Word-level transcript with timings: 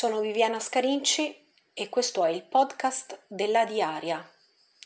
sono 0.00 0.20
Viviana 0.20 0.58
Scarinci 0.58 1.52
e 1.74 1.90
questo 1.90 2.24
è 2.24 2.30
il 2.30 2.44
podcast 2.44 3.24
della 3.26 3.66
Diaria. 3.66 4.26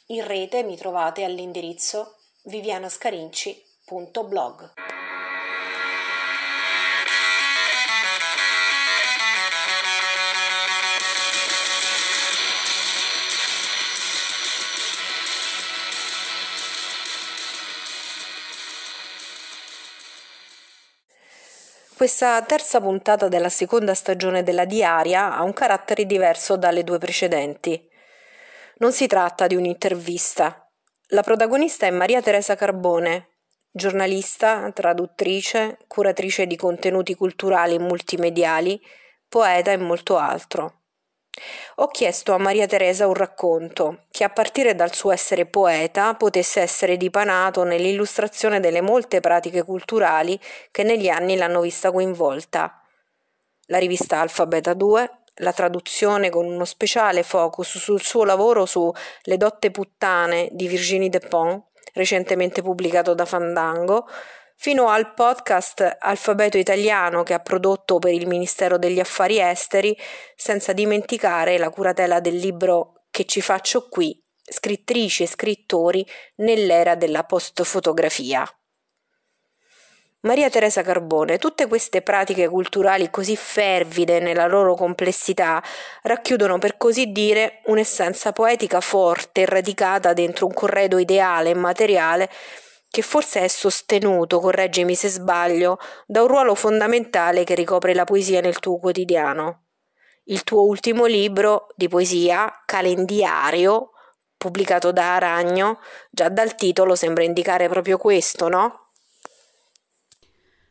In 0.06 0.26
rete 0.26 0.64
mi 0.64 0.76
trovate 0.76 1.22
all'indirizzo 1.22 2.17
vivianascarinci.blog. 2.46 4.83
Questa 22.05 22.43
terza 22.43 22.82
puntata 22.82 23.29
della 23.29 23.48
seconda 23.48 23.95
stagione 23.95 24.43
della 24.43 24.66
Diaria 24.66 25.34
ha 25.34 25.43
un 25.43 25.55
carattere 25.55 26.05
diverso 26.05 26.59
dalle 26.59 26.84
due 26.84 26.98
precedenti. 26.98 27.83
Non 28.77 28.92
si 28.92 29.06
tratta 29.06 29.46
di 29.46 29.56
un'intervista. 29.56 30.70
La 31.12 31.23
protagonista 31.23 31.87
è 31.87 31.91
Maria 31.91 32.20
Teresa 32.20 32.56
Carbone, 32.56 33.38
giornalista, 33.70 34.70
traduttrice, 34.74 35.79
curatrice 35.87 36.46
di 36.46 36.56
contenuti 36.56 37.15
culturali 37.15 37.77
e 37.77 37.80
multimediali, 37.80 38.79
poeta 39.27 39.73
e 39.73 39.79
molto 39.79 40.18
altro. 40.18 40.82
Ho 41.77 41.88
chiesto 41.88 42.33
a 42.33 42.38
Maria 42.38 42.66
Teresa 42.66 43.09
un 43.09 43.15
racconto 43.15 44.05
che 44.11 44.23
a 44.23 44.30
partire 44.30 44.77
dal 44.77 44.95
suo 44.95 45.11
essere 45.11 45.47
poeta 45.47 46.15
potesse 46.15 46.60
essere 46.60 46.97
dipanato 46.97 47.65
nell'illustrazione 47.65 48.60
delle 48.60 48.80
molte 48.80 49.20
pratiche 49.20 49.65
culturali 49.65 50.38
che 50.70 50.84
negli 50.84 51.09
anni 51.09 51.37
l'hanno 51.37 51.60
vista 51.60 51.91
coinvolta. 51.91 52.80
La 53.66 53.79
rivista 53.79 54.20
Alfabeta 54.20 54.74
2, 54.74 55.10
la 55.38 55.52
traduzione 55.52 56.30
con 56.30 56.47
uno 56.47 56.65
speciale 56.65 57.24
focus 57.24 57.79
sul 57.79 58.01
suo 58.01 58.24
lavoro 58.24 58.66
su 58.66 58.93
Le 59.23 59.37
dotte 59.37 59.73
puttane 59.73 60.49
di 60.52 60.68
Virginie 60.68 61.09
Despont, 61.09 61.65
recentemente 61.95 62.62
pubblicato 62.62 63.15
da 63.15 63.24
Fandango, 63.24 64.06
fino 64.56 64.88
al 64.88 65.12
podcast 65.14 65.97
Alfabeto 65.98 66.56
Italiano 66.56 67.22
che 67.22 67.34
ha 67.34 67.41
prodotto 67.41 67.98
per 67.98 68.12
il 68.12 68.27
Ministero 68.27 68.78
degli 68.78 69.00
Affari 69.00 69.38
Esteri, 69.38 69.96
senza 70.36 70.72
dimenticare 70.72 71.58
la 71.58 71.70
curatela 71.70 72.20
del 72.20 72.36
libro 72.36 73.05
Che 73.11 73.24
ci 73.24 73.41
faccio 73.41 73.88
qui, 73.88 74.20
scrittrici 74.42 75.22
e 75.22 75.27
scrittori 75.27 76.06
nell'era 76.36 76.94
della 76.94 77.24
postfotografia. 77.24 78.48
Maria 80.24 80.48
Teresa 80.48 80.80
Carbone, 80.80 81.36
tutte 81.36 81.66
queste 81.66 82.00
pratiche 82.00 82.48
culturali 82.48 83.11
così 83.11 83.36
fervide 83.36 84.20
nella 84.20 84.46
loro 84.46 84.74
complessità 84.74 85.62
racchiudono 86.00 86.56
per 86.56 86.78
così 86.78 87.12
dire 87.12 87.61
un'essenza 87.66 88.33
poetica 88.33 88.80
forte 88.80 89.44
radicata 89.44 90.14
dentro 90.14 90.46
un 90.46 90.55
corredo 90.55 90.96
ideale 90.96 91.50
e 91.50 91.55
materiale 91.55 92.30
che 92.94 93.02
forse 93.02 93.40
è 93.40 93.48
sostenuto, 93.48 94.38
correggimi 94.38 94.94
se 94.94 95.08
sbaglio, 95.08 95.80
da 96.06 96.22
un 96.22 96.28
ruolo 96.28 96.54
fondamentale 96.54 97.42
che 97.42 97.56
ricopre 97.56 97.92
la 97.92 98.04
poesia 98.04 98.40
nel 98.40 98.60
tuo 98.60 98.78
quotidiano. 98.78 99.64
Il 100.26 100.44
tuo 100.44 100.64
ultimo 100.64 101.04
libro 101.04 101.66
di 101.74 101.88
poesia, 101.88 102.62
Calendiario, 102.64 103.90
pubblicato 104.36 104.92
da 104.92 105.16
Aragno, 105.16 105.80
già 106.08 106.28
dal 106.28 106.54
titolo 106.54 106.94
sembra 106.94 107.24
indicare 107.24 107.68
proprio 107.68 107.98
questo, 107.98 108.46
no? 108.46 108.92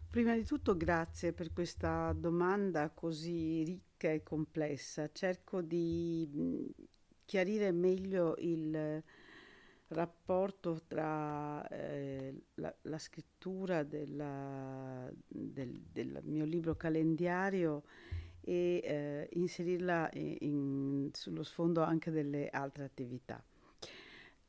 Prima 0.10 0.34
di 0.34 0.46
tutto 0.46 0.78
grazie 0.78 1.34
per 1.34 1.52
questa 1.52 2.14
domanda 2.16 2.90
così 2.96 3.64
ricca 3.66 4.10
e 4.10 4.24
complessa. 4.24 5.10
Cerco 5.12 5.60
di 5.62 6.74
chiarire 7.26 7.74
meglio 7.74 8.36
il 8.38 9.04
rapporto 9.94 10.82
tra 10.88 11.66
eh, 11.68 12.34
la, 12.56 12.74
la, 12.82 12.98
scrittura 12.98 13.84
della, 13.84 15.10
del, 15.28 15.82
del, 15.92 16.20
mio 16.24 16.46
libro 16.46 16.76
calendario 16.76 17.84
e 18.42 18.82
eh, 18.84 19.30
inserirla 19.34 20.10
in, 20.14 20.38
in, 20.40 21.10
sullo 21.14 21.44
sfondo 21.44 21.82
anche 21.82 22.12
delle 22.12 22.50
altre 22.50 22.84
attività. 22.84 23.42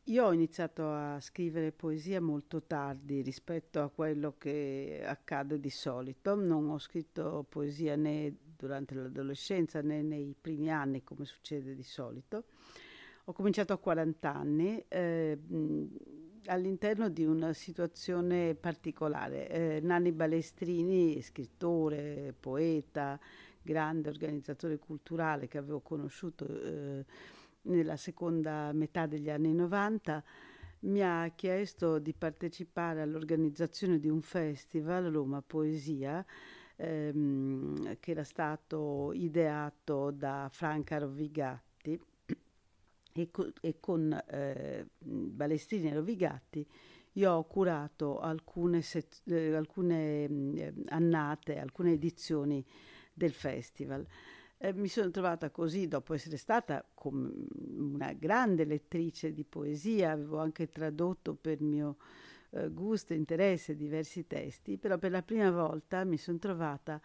Io 0.08 0.26
ho 0.26 0.32
iniziato 0.32 0.90
a 0.90 1.18
scrivere 1.20 1.72
poesia 1.72 2.20
molto 2.20 2.62
tardi 2.64 3.22
rispetto 3.22 3.80
a 3.80 3.88
quello 3.88 4.34
che 4.36 5.02
accade 5.02 5.58
di 5.58 5.70
solito. 5.70 6.34
Non 6.34 6.68
ho 6.68 6.78
scritto 6.78 7.46
poesia 7.48 7.96
né 7.96 8.36
durante 8.56 8.94
l'adolescenza 8.94 9.80
né 9.80 10.02
nei 10.02 10.34
primi 10.38 10.70
anni 10.70 11.02
come 11.02 11.24
succede 11.24 11.74
di 11.74 11.82
solito 11.82 12.44
ho 13.26 13.32
cominciato 13.32 13.72
a 13.72 13.78
40 13.78 14.34
anni 14.34 14.84
eh, 14.86 15.38
all'interno 16.46 17.08
di 17.08 17.24
una 17.24 17.54
situazione 17.54 18.54
particolare. 18.54 19.48
Eh, 19.48 19.80
Nanni 19.82 20.12
Balestrini, 20.12 21.22
scrittore, 21.22 22.34
poeta, 22.38 23.18
grande 23.62 24.10
organizzatore 24.10 24.78
culturale 24.78 25.48
che 25.48 25.56
avevo 25.56 25.80
conosciuto 25.80 26.46
eh, 26.46 27.04
nella 27.62 27.96
seconda 27.96 28.72
metà 28.72 29.06
degli 29.06 29.30
anni 29.30 29.54
90, 29.54 30.22
mi 30.80 31.00
ha 31.02 31.32
chiesto 31.34 31.98
di 31.98 32.12
partecipare 32.12 33.00
all'organizzazione 33.00 33.98
di 33.98 34.10
un 34.10 34.20
festival, 34.20 35.04
Roma 35.04 35.40
Poesia, 35.40 36.22
ehm, 36.76 37.96
che 38.00 38.10
era 38.10 38.24
stato 38.24 39.12
ideato 39.14 40.10
da 40.10 40.50
Franca 40.52 40.98
Rovigatti 40.98 41.98
e, 43.16 43.30
co- 43.30 43.52
e 43.60 43.78
con 43.78 44.12
eh, 44.28 44.86
Balestrini 44.98 45.88
e 45.88 45.94
Rovigatti 45.94 46.66
io 47.12 47.32
ho 47.32 47.44
curato 47.44 48.18
alcune, 48.18 48.82
set- 48.82 49.22
eh, 49.26 49.54
alcune 49.54 50.24
eh, 50.24 50.74
annate, 50.86 51.58
alcune 51.58 51.92
edizioni 51.92 52.64
del 53.12 53.32
festival. 53.32 54.04
Mi 54.74 54.88
sono 54.88 55.10
trovata 55.10 55.50
così 55.50 55.88
dopo 55.88 56.14
essere 56.14 56.38
stata 56.38 56.82
una 57.02 58.12
grande 58.14 58.64
lettrice 58.64 59.34
di 59.34 59.44
poesia, 59.44 60.12
avevo 60.12 60.38
anche 60.38 60.70
tradotto 60.70 61.34
per 61.34 61.60
mio 61.60 61.98
eh, 62.50 62.70
gusto 62.70 63.12
e 63.12 63.16
interesse 63.16 63.76
diversi 63.76 64.26
testi, 64.26 64.78
però 64.78 64.96
per 64.96 65.10
la 65.10 65.22
prima 65.22 65.50
volta 65.50 66.04
mi 66.04 66.16
sono 66.16 66.38
trovata 66.38 66.98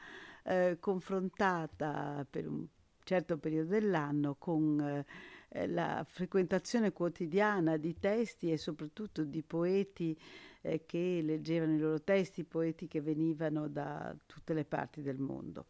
eh, 0.46 0.78
confrontata 0.80 2.26
per 2.30 2.48
un 2.48 2.66
certo 3.10 3.40
periodo 3.40 3.70
dell'anno 3.70 4.36
con 4.36 5.04
eh, 5.50 5.68
la 5.68 6.06
frequentazione 6.08 6.92
quotidiana 6.92 7.76
di 7.76 7.98
testi 7.98 8.52
e 8.52 8.58
soprattutto 8.58 9.24
di 9.24 9.42
poeti 9.42 10.16
eh, 10.62 10.84
che 10.86 11.22
leggevano 11.24 11.74
i 11.74 11.80
loro 11.80 12.04
testi, 12.04 12.44
poeti 12.44 12.88
che 12.88 13.02
venivano 13.02 13.68
da 13.68 14.16
tutte 14.28 14.54
le 14.54 14.64
parti 14.64 15.02
del 15.02 15.18
mondo. 15.18 15.66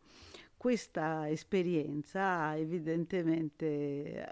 Questa 0.57 1.29
esperienza 1.29 2.47
ha 2.47 2.57
evidentemente 2.57 3.65
eh, 3.65 4.27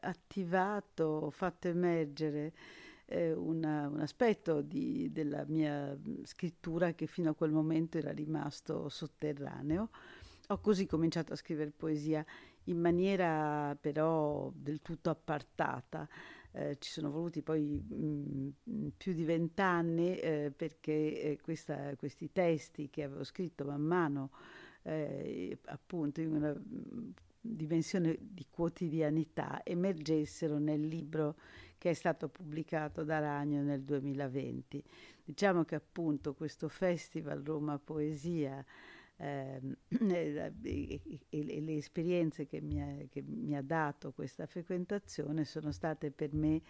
attivato, 0.00 1.28
fatto 1.28 1.68
emergere 1.68 2.54
eh, 3.04 3.34
una, 3.34 3.86
un 3.86 4.00
aspetto 4.00 4.62
di, 4.62 5.12
della 5.12 5.44
mia 5.46 5.94
scrittura 6.22 6.94
che 6.94 7.06
fino 7.06 7.28
a 7.28 7.34
quel 7.34 7.50
momento 7.50 7.98
era 7.98 8.12
rimasto 8.12 8.88
sotterraneo. 8.88 9.90
Ho 10.48 10.58
così 10.60 10.86
cominciato 10.86 11.32
a 11.32 11.36
scrivere 11.36 11.72
poesia 11.72 12.24
in 12.64 12.78
maniera 12.78 13.76
però 13.80 14.52
del 14.54 14.80
tutto 14.80 15.10
appartata. 15.10 16.08
Eh, 16.52 16.76
ci 16.78 16.90
sono 16.90 17.10
voluti 17.10 17.42
poi 17.42 17.82
mh, 17.82 18.52
mm, 18.70 18.88
più 18.96 19.12
di 19.12 19.24
vent'anni 19.24 20.16
eh, 20.16 20.52
perché 20.54 21.20
eh, 21.20 21.38
questa, 21.42 21.94
questi 21.96 22.30
testi 22.30 22.88
che 22.88 23.02
avevo 23.02 23.24
scritto 23.24 23.64
man 23.64 23.82
mano, 23.82 24.30
eh, 24.82 25.58
appunto 25.64 26.20
in 26.20 26.32
una 26.32 26.54
mm, 26.54 27.10
dimensione 27.40 28.16
di 28.20 28.46
quotidianità, 28.48 29.62
emergessero 29.64 30.58
nel 30.58 30.80
libro 30.80 31.36
che 31.76 31.90
è 31.90 31.94
stato 31.94 32.28
pubblicato 32.28 33.02
da 33.02 33.18
Ragno 33.18 33.62
nel 33.62 33.82
2020. 33.82 34.82
Diciamo 35.24 35.64
che 35.64 35.74
appunto 35.74 36.34
questo 36.34 36.68
Festival 36.68 37.42
Roma 37.42 37.78
Poesia 37.78 38.64
Ehm, 39.18 39.74
e, 40.62 41.00
e, 41.30 41.60
le 41.60 41.76
esperienze 41.76 42.46
che 42.46 42.60
mi, 42.60 42.82
ha, 42.82 43.06
che 43.08 43.22
mi, 43.22 43.56
ha, 43.56 43.62
dato 43.62 44.12
questa 44.12 44.46
frequentazione 44.46 45.44
sono 45.44 45.72
state 45.72 46.10
per 46.10 46.34
me 46.34 46.60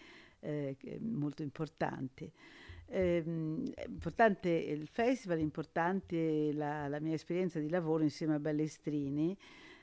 eh, 0.41 0.77
molto 1.01 1.43
importanti. 1.43 2.31
Eh, 2.89 3.21
importante 3.89 4.49
il 4.49 4.87
festival, 4.87 5.41
importante 5.41 6.53
la, 6.53 6.87
la, 6.87 7.01
mia 7.01 7.15
esperienza 7.15 7.59
di 7.59 7.69
lavoro 7.69 8.05
insieme 8.05 8.35
a 8.35 8.39
Ballestrini, 8.39 9.37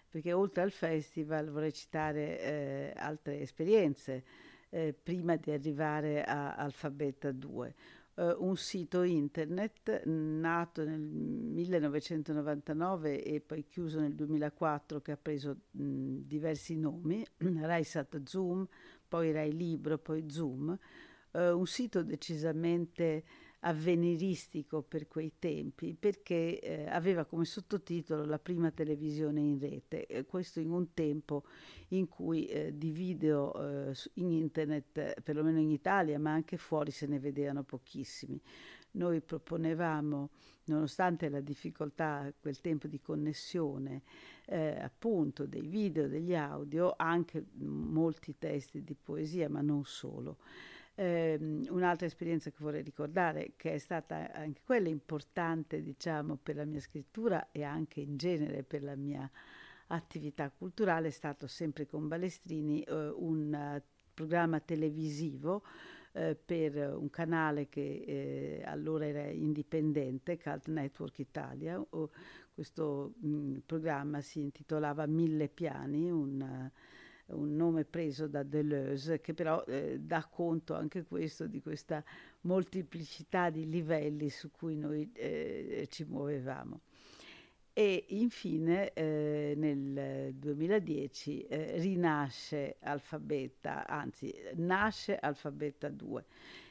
perché 0.09 0.31
oltre 0.31 0.61
al 0.61 0.71
festival 0.71 1.49
vorrei 1.49 1.73
citare 1.73 2.39
eh, 2.39 2.93
altre 2.95 3.41
esperienze 3.41 4.23
eh, 4.69 4.93
prima 4.93 5.35
di 5.35 5.51
arrivare 5.51 6.23
a 6.23 6.55
Alfabeta 6.55 7.31
2. 7.31 7.75
Eh, 8.15 8.35
un 8.37 8.55
sito 8.55 9.03
internet 9.03 10.03
nato 10.05 10.83
nel 10.83 10.99
1999 10.99 13.23
e 13.23 13.41
poi 13.41 13.65
chiuso 13.65 13.99
nel 13.99 14.13
2004 14.13 15.01
che 15.01 15.11
ha 15.11 15.17
preso 15.17 15.57
mh, 15.71 16.17
diversi 16.25 16.77
nomi, 16.77 17.25
RaiSat 17.37 18.23
Zoom, 18.23 18.67
poi 19.07 19.31
Rai 19.31 19.55
Libro, 19.55 19.97
poi 19.97 20.29
Zoom, 20.29 20.77
eh, 21.31 21.51
un 21.51 21.65
sito 21.65 22.03
decisamente 22.03 23.23
avveniristico 23.65 24.81
per 24.81 25.07
quei 25.07 25.33
tempi 25.39 25.95
perché 25.97 26.59
eh, 26.59 26.89
aveva 26.89 27.25
come 27.25 27.45
sottotitolo 27.45 28.25
la 28.25 28.39
prima 28.39 28.71
televisione 28.71 29.39
in 29.39 29.59
rete, 29.59 30.05
eh, 30.05 30.25
questo 30.25 30.59
in 30.59 30.71
un 30.71 30.93
tempo 30.93 31.43
in 31.89 32.07
cui 32.07 32.45
eh, 32.45 32.77
di 32.77 32.91
video 32.91 33.89
eh, 33.89 33.93
in 34.15 34.31
internet, 34.31 35.21
perlomeno 35.21 35.59
in 35.59 35.71
Italia, 35.71 36.19
ma 36.19 36.31
anche 36.31 36.57
fuori 36.57 36.91
se 36.91 37.07
ne 37.07 37.19
vedevano 37.19 37.63
pochissimi. 37.63 38.39
Noi 38.91 39.21
proponevamo, 39.21 40.29
nonostante 40.65 41.29
la 41.29 41.39
difficoltà, 41.39 42.31
quel 42.39 42.61
tempo 42.61 42.87
di 42.87 42.99
connessione, 42.99 44.03
eh, 44.45 44.77
appunto 44.79 45.47
dei 45.47 45.65
video, 45.65 46.07
degli 46.07 46.35
audio, 46.35 46.93
anche 46.95 47.43
molti 47.53 48.35
testi 48.37 48.83
di 48.83 48.95
poesia, 48.95 49.49
ma 49.49 49.61
non 49.61 49.83
solo. 49.83 50.37
Eh, 50.95 51.37
un'altra 51.69 52.05
esperienza 52.05 52.51
che 52.51 52.57
vorrei 52.59 52.83
ricordare, 52.83 53.53
che 53.55 53.73
è 53.73 53.77
stata 53.79 54.31
anche 54.31 54.61
quella 54.63 54.89
importante, 54.89 55.81
diciamo, 55.81 56.37
per 56.41 56.55
la 56.55 56.65
mia 56.65 56.79
scrittura 56.79 57.49
e 57.51 57.63
anche 57.63 57.99
in 57.99 58.15
genere 58.15 58.63
per 58.63 58.83
la 58.83 58.95
mia 58.95 59.29
attività 59.87 60.51
culturale, 60.51 61.07
è 61.07 61.11
stato 61.11 61.47
sempre 61.47 61.87
con 61.87 62.07
Balestrini 62.07 62.81
eh, 62.83 63.09
un 63.09 63.53
uh, 63.53 63.81
programma 64.13 64.59
televisivo 64.59 65.63
eh, 66.13 66.35
per 66.35 66.95
un 66.95 67.09
canale 67.09 67.69
che 67.69 68.03
eh, 68.05 68.63
allora 68.65 69.07
era 69.07 69.23
indipendente, 69.23 70.37
Cult 70.37 70.67
Network 70.67 71.17
Italia. 71.19 71.83
O, 71.89 72.11
questo 72.53 73.13
mh, 73.17 73.27
mm, 73.27 73.57
programma 73.65 74.21
si 74.21 74.41
intitolava 74.41 75.07
Mille 75.07 75.49
Piani, 75.49 76.11
un 76.11 76.69
un 77.27 77.55
nome 77.55 77.85
preso 77.85 78.27
da 78.27 78.43
Deleuze, 78.43 79.21
che 79.21 79.33
però 79.33 79.63
eh, 79.65 79.99
dà 79.99 80.27
conto 80.29 80.73
anche 80.73 81.03
questo 81.03 81.47
di 81.47 81.61
questa 81.61 82.03
molteplicità 82.41 83.49
di 83.49 83.69
livelli 83.69 84.29
su 84.29 84.51
cui 84.51 84.75
noi 84.77 85.09
eh, 85.13 85.87
ci 85.89 86.03
muovevamo. 86.03 86.81
E 87.75 88.05
infine 88.09 88.93
eh, 88.93 89.55
nel 89.57 90.35
2010 90.35 91.41
eh, 91.41 91.79
rinasce 91.79 92.75
Alfabeta, 92.81 93.87
anzi 93.87 94.31
nasce 94.55 95.17
Alfabeta 95.17 95.89
2. 95.89 96.25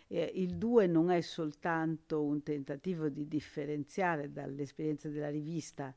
il 0.06 0.55
2 0.55 0.87
non 0.87 1.10
è 1.10 1.20
soltanto 1.20 2.22
un 2.22 2.44
tentativo 2.44 3.08
di 3.08 3.26
differenziare 3.26 4.31
dall'esperienza 4.31 5.08
della 5.08 5.31
rivista 5.31 5.93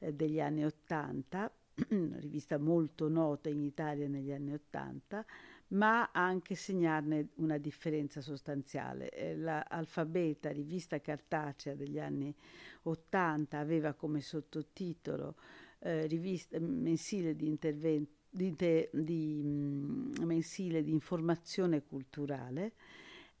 eh, 0.00 0.12
degli 0.12 0.40
anni 0.40 0.64
80, 0.64 1.50
una 1.88 2.18
rivista 2.20 2.58
molto 2.58 3.08
nota 3.08 3.48
in 3.48 3.62
Italia 3.62 4.08
negli 4.08 4.32
anni 4.32 4.52
Ottanta, 4.52 5.24
ma 5.68 6.10
anche 6.12 6.54
segnarne 6.54 7.28
una 7.36 7.58
differenza 7.58 8.20
sostanziale. 8.20 9.10
Eh, 9.10 9.36
L'Alfabeta, 9.36 10.50
rivista 10.50 11.00
cartacea 11.00 11.74
degli 11.74 11.98
anni 11.98 12.34
Ottanta, 12.82 13.58
aveva 13.58 13.94
come 13.94 14.20
sottotitolo 14.20 15.36
eh, 15.80 16.06
rivista 16.06 16.58
mensile 16.60 17.34
di 17.34 17.46
intervento 17.46 18.20
di, 18.32 18.56
di, 18.90 19.42
mh, 19.42 20.24
mensile 20.24 20.82
di 20.82 20.90
informazione 20.90 21.82
culturale, 21.82 22.72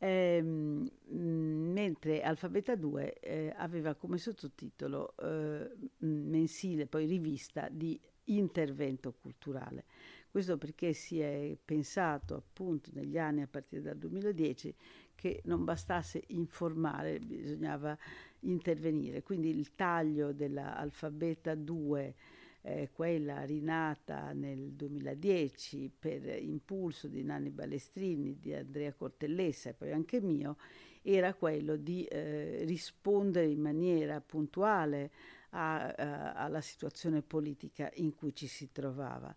ehm, 0.02 0.88
mentre 1.10 2.22
Alfabeta 2.22 2.74
2 2.74 3.20
eh, 3.20 3.54
aveva 3.56 3.94
come 3.94 4.18
sottotitolo 4.18 5.14
eh, 5.16 5.70
mensile, 5.98 6.86
poi 6.86 7.06
rivista 7.06 7.68
di 7.70 7.98
intervento 8.24 9.12
culturale. 9.12 9.84
Questo 10.28 10.58
perché 10.58 10.92
si 10.92 11.20
è 11.20 11.56
pensato 11.62 12.34
appunto 12.34 12.90
negli 12.94 13.18
anni 13.18 13.42
a 13.42 13.46
partire 13.46 13.82
dal 13.82 13.98
2010 13.98 14.74
che 15.14 15.42
non 15.44 15.62
bastasse 15.64 16.24
informare, 16.28 17.20
bisognava 17.20 17.96
intervenire. 18.40 19.22
Quindi 19.22 19.50
il 19.50 19.74
taglio 19.74 20.32
dell'alfabeta 20.32 21.54
2, 21.54 22.14
eh, 22.62 22.90
quella 22.92 23.42
rinata 23.42 24.32
nel 24.32 24.72
2010 24.72 25.90
per 25.98 26.24
impulso 26.42 27.08
di 27.08 27.22
Nanni 27.22 27.50
Balestrini, 27.50 28.38
di 28.38 28.54
Andrea 28.54 28.92
Cortellessa 28.92 29.70
e 29.70 29.74
poi 29.74 29.92
anche 29.92 30.20
mio, 30.20 30.56
era 31.02 31.34
quello 31.34 31.76
di 31.76 32.04
eh, 32.04 32.62
rispondere 32.64 33.46
in 33.46 33.60
maniera 33.60 34.20
puntuale 34.20 35.10
a, 35.50 35.88
a, 35.88 36.32
alla 36.34 36.60
situazione 36.60 37.22
politica 37.22 37.90
in 37.94 38.14
cui 38.14 38.34
ci 38.34 38.46
si 38.46 38.70
trovava. 38.70 39.34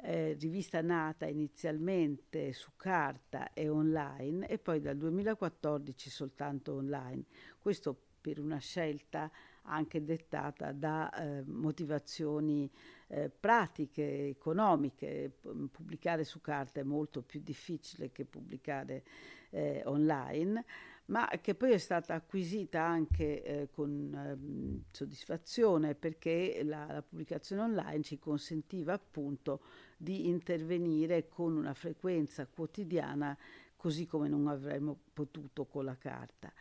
Eh, 0.00 0.36
rivista 0.38 0.80
nata 0.80 1.26
inizialmente 1.26 2.52
su 2.52 2.70
carta 2.76 3.52
e 3.52 3.68
online 3.68 4.46
e 4.46 4.58
poi 4.58 4.80
dal 4.80 4.96
2014 4.96 6.10
soltanto 6.10 6.74
online. 6.74 7.24
Questo 7.58 7.98
per 8.20 8.38
una 8.38 8.58
scelta 8.58 9.30
anche 9.68 10.04
dettata 10.04 10.72
da 10.72 11.10
eh, 11.12 11.42
motivazioni 11.46 12.70
eh, 13.08 13.30
pratiche, 13.30 14.28
economiche. 14.28 15.30
Pubblicare 15.70 16.24
su 16.24 16.40
carta 16.40 16.80
è 16.80 16.84
molto 16.84 17.22
più 17.22 17.40
difficile 17.42 18.10
che 18.10 18.24
pubblicare 18.24 19.04
eh, 19.50 19.82
online 19.86 20.64
ma 21.08 21.26
che 21.40 21.54
poi 21.54 21.72
è 21.72 21.78
stata 21.78 22.14
acquisita 22.14 22.82
anche 22.82 23.42
eh, 23.42 23.70
con 23.70 24.12
eh, 24.14 24.84
soddisfazione 24.90 25.94
perché 25.94 26.60
la, 26.64 26.86
la, 26.86 27.02
pubblicazione 27.02 27.62
online 27.62 28.02
ci 28.02 28.18
consentiva 28.18 28.92
appunto 28.92 29.62
di 29.96 30.28
intervenire 30.28 31.28
con 31.28 31.56
una 31.56 31.72
frequenza 31.72 32.46
quotidiana 32.46 33.36
così 33.74 34.06
come 34.06 34.28
non 34.28 34.48
avremmo 34.48 34.98
potuto 35.12 35.64
con 35.64 35.84
la 35.84 35.96
carta. 35.96 36.52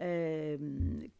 Eh, 0.00 0.56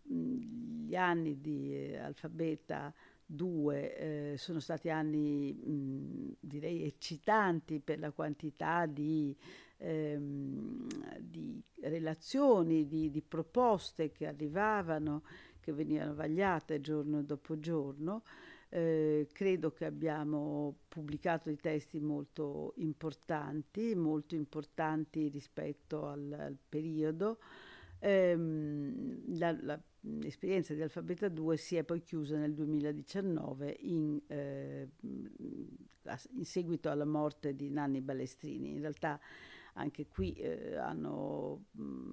gli 0.02 0.94
anni 0.94 1.40
di 1.40 1.74
eh, 1.74 1.98
Alfabeta 1.98 2.94
2 3.26 3.96
eh, 3.96 4.36
sono 4.38 4.60
stati 4.60 4.88
anni 4.88 5.52
mh, 5.52 6.36
direi 6.40 6.84
eccitanti 6.84 7.80
per 7.80 7.98
la 7.98 8.12
quantità 8.12 8.86
di 8.86 9.36
ehm, 9.78 10.86
di 11.20 11.60
relazioni, 11.80 12.86
di, 12.86 13.10
di, 13.10 13.22
proposte 13.22 14.10
che 14.10 14.26
arrivavano, 14.26 15.22
che 15.60 15.72
venivano 15.72 16.14
vagliate 16.14 16.80
giorno 16.80 17.22
dopo 17.22 17.58
giorno. 17.58 18.22
Eh, 18.70 19.28
credo 19.32 19.72
che 19.72 19.86
abbiamo 19.86 20.80
pubblicato 20.88 21.48
dei 21.48 21.56
testi 21.56 22.00
molto 22.00 22.74
importanti, 22.76 23.94
molto 23.94 24.34
importanti 24.34 25.28
rispetto 25.28 26.06
al, 26.06 26.36
al 26.38 26.56
periodo. 26.68 27.38
Ehm, 28.00 29.24
l'esperienza 30.00 30.74
di 30.74 30.82
Alfabeta 30.82 31.28
2 31.28 31.56
si 31.56 31.76
è 31.76 31.84
poi 31.84 32.00
chiusa 32.02 32.36
nel 32.38 32.54
2019 32.54 33.76
in, 33.80 34.20
eh, 34.28 34.88
in 35.02 36.44
seguito 36.44 36.90
alla 36.90 37.04
morte 37.04 37.54
di 37.54 37.70
Nanni 37.70 38.00
Balestrini. 38.00 38.70
In 38.70 38.80
realtà 38.80 39.20
anche 39.74 40.06
qui 40.06 40.32
eh, 40.34 40.76
hanno, 40.76 41.66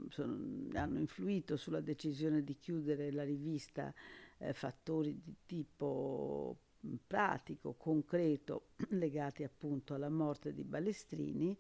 sono, 0.10 0.68
hanno, 0.74 1.00
influito 1.00 1.58
sulla 1.58 1.82
decisione 1.82 2.44
di 2.44 2.58
chiudere 2.58 3.12
la 3.12 3.24
rivista 3.24 3.94
eh, 4.38 4.54
fattori 4.54 5.20
di 5.24 5.36
tipo 5.46 6.58
pratico, 7.06 7.74
concreto, 7.74 8.70
legati 8.90 9.44
appunto 9.44 9.94
alla 9.94 10.10
morte 10.10 10.54
di 10.54 10.64
Balestrini. 10.64 11.58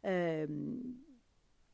Ehm, 0.00 1.11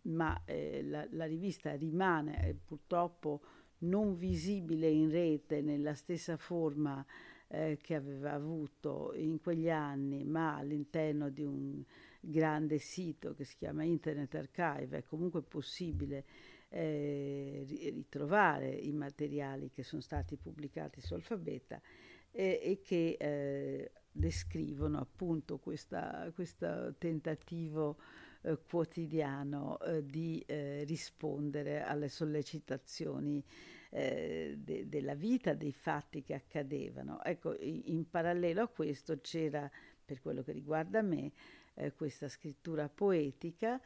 ma 0.02 0.40
eh, 0.44 0.82
la, 0.82 1.06
la, 1.10 1.24
rivista 1.26 1.74
rimane 1.74 2.48
eh, 2.48 2.54
purtroppo 2.54 3.40
non 3.78 4.16
visibile 4.16 4.88
in 4.88 5.10
rete 5.10 5.60
nella 5.60 5.94
stessa 5.94 6.36
forma 6.36 7.04
eh, 7.48 7.78
che 7.80 7.94
aveva 7.94 8.32
avuto 8.32 9.12
in 9.14 9.40
quegli 9.40 9.70
anni, 9.70 10.24
ma 10.24 10.56
all'interno 10.56 11.30
di 11.30 11.44
un 11.44 11.82
grande 12.20 12.78
sito 12.78 13.34
che 13.34 13.44
si 13.44 13.56
chiama 13.56 13.84
Internet 13.84 14.34
Archive, 14.34 14.98
è 14.98 15.04
comunque 15.04 15.42
possibile 15.42 16.24
eh, 16.68 17.64
ritrovare 17.66 18.68
i 18.68 18.92
materiali 18.92 19.70
che 19.70 19.82
sono 19.82 20.02
stati 20.02 20.36
pubblicati 20.36 21.00
su 21.00 21.14
Alfabeta 21.14 21.80
e 22.30 22.82
che 22.84 23.16
eh, 23.18 23.90
descrivono 24.12 24.98
appunto 24.98 25.58
questo 25.58 26.94
tentativo 26.98 27.96
eh, 28.42 28.58
quotidiano 28.68 29.78
eh, 29.80 30.04
di 30.04 30.42
eh, 30.46 30.84
rispondere 30.84 31.82
alle 31.82 32.08
sollecitazioni 32.08 33.44
de- 33.90 34.84
della 34.86 35.14
vita, 35.14 35.54
dei 35.54 35.72
fatti 35.72 36.22
che 36.22 36.34
accadevano. 36.34 37.24
Ecco, 37.24 37.56
in, 37.58 38.04
parallelo 38.10 38.60
a 38.60 38.68
questo 38.68 39.18
c'era, 39.22 39.70
per 40.04 40.20
quello 40.20 40.42
che 40.42 40.52
riguarda 40.52 41.00
me, 41.00 41.32
eh, 41.72 41.94
questa 41.94 42.28
scrittura 42.28 42.90
poetica 42.90 43.80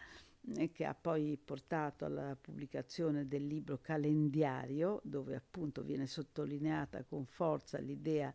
che 0.72 0.84
ha 0.84 0.94
poi 0.94 1.38
portato 1.42 2.04
alla 2.04 2.36
pubblicazione 2.40 3.28
del 3.28 3.46
libro 3.46 3.78
Calendario, 3.80 5.00
dove 5.04 5.36
appunto 5.36 5.82
viene 5.82 6.06
sottolineata 6.06 7.04
con 7.04 7.26
forza 7.26 7.78
l'idea 7.78 8.34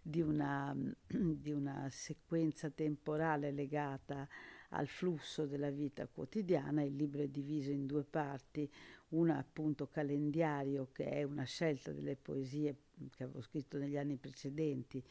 di 0.00 0.20
una, 0.20 0.74
di 1.06 1.50
una 1.50 1.88
sequenza 1.90 2.70
temporale 2.70 3.50
legata 3.50 4.28
al 4.70 4.86
flusso 4.86 5.46
della 5.46 5.70
vita 5.70 6.06
quotidiana. 6.06 6.82
Il 6.82 6.96
libro 6.96 7.22
è 7.22 7.28
diviso 7.28 7.70
in 7.70 7.86
due 7.86 8.04
parti, 8.04 8.70
una 9.10 9.38
appunto 9.38 9.88
calendario 9.88 10.88
che 10.92 11.04
è 11.04 11.22
una 11.22 11.44
scelta 11.44 11.92
delle 11.92 12.16
poesie 12.16 12.76
che 13.14 13.24
avevo 13.24 13.40
scritto 13.40 13.78
negli 13.78 13.96
anni 13.96 14.16
precedenti, 14.16 15.02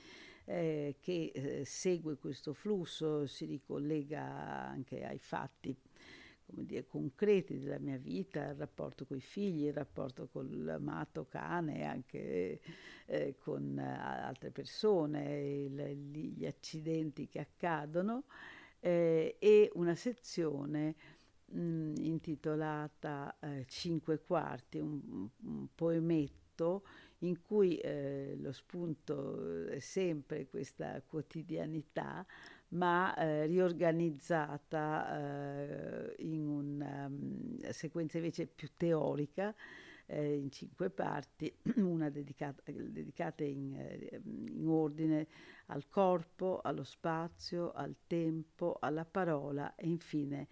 eh, 0.45 0.97
che 0.99 1.31
eh, 1.33 1.65
segue 1.65 2.17
questo 2.17 2.53
flusso, 2.53 3.25
si 3.27 3.45
ricollega 3.45 4.21
anche 4.23 5.03
ai 5.03 5.19
fatti 5.19 5.75
come 6.47 6.65
dire, 6.65 6.85
concreti 6.87 7.59
della 7.59 7.77
mia 7.77 7.97
vita, 7.97 8.45
il 8.45 8.55
rapporto 8.55 9.05
con 9.05 9.17
i 9.17 9.21
figli, 9.21 9.65
il 9.65 9.73
rapporto 9.73 10.27
con 10.31 10.47
l'amato 10.63 11.25
cane, 11.27 11.83
anche 11.83 12.61
eh, 13.05 13.35
con 13.37 13.77
altre 13.77 14.51
persone, 14.51 15.41
il, 15.41 15.75
gli 16.09 16.45
accidenti 16.45 17.27
che 17.27 17.39
accadono, 17.39 18.23
eh, 18.79 19.35
e 19.39 19.69
una 19.73 19.95
sezione 19.95 20.95
mh, 21.45 21.93
intitolata 21.99 23.37
eh, 23.39 23.65
Cinque 23.67 24.19
quarti, 24.19 24.79
un, 24.79 25.27
un 25.43 25.67
poemetto 25.73 26.83
in 27.19 27.41
cui 27.41 27.77
eh, 27.77 28.35
lo 28.39 28.51
spunto 28.51 29.65
è 29.67 29.79
sempre 29.79 30.47
questa 30.47 31.01
quotidianità, 31.05 32.25
ma 32.69 33.15
eh, 33.15 33.45
riorganizzata 33.45 36.09
eh, 36.09 36.15
in 36.19 36.47
una 36.47 37.05
um, 37.05 37.57
sequenza 37.69 38.17
invece 38.17 38.47
più 38.47 38.69
teorica, 38.75 39.55
eh, 40.07 40.35
in 40.35 40.51
cinque 40.51 40.89
parti, 40.89 41.53
una 41.77 42.09
dedicata, 42.09 42.63
dedicata 42.71 43.43
in, 43.43 43.75
eh, 43.75 44.21
in, 44.23 44.67
ordine 44.67 45.27
al 45.67 45.87
corpo, 45.87 46.59
allo 46.61 46.83
spazio, 46.83 47.71
al 47.71 47.95
tempo, 48.07 48.77
alla 48.79 49.05
parola 49.05 49.75
e 49.75 49.87
infine 49.87 50.47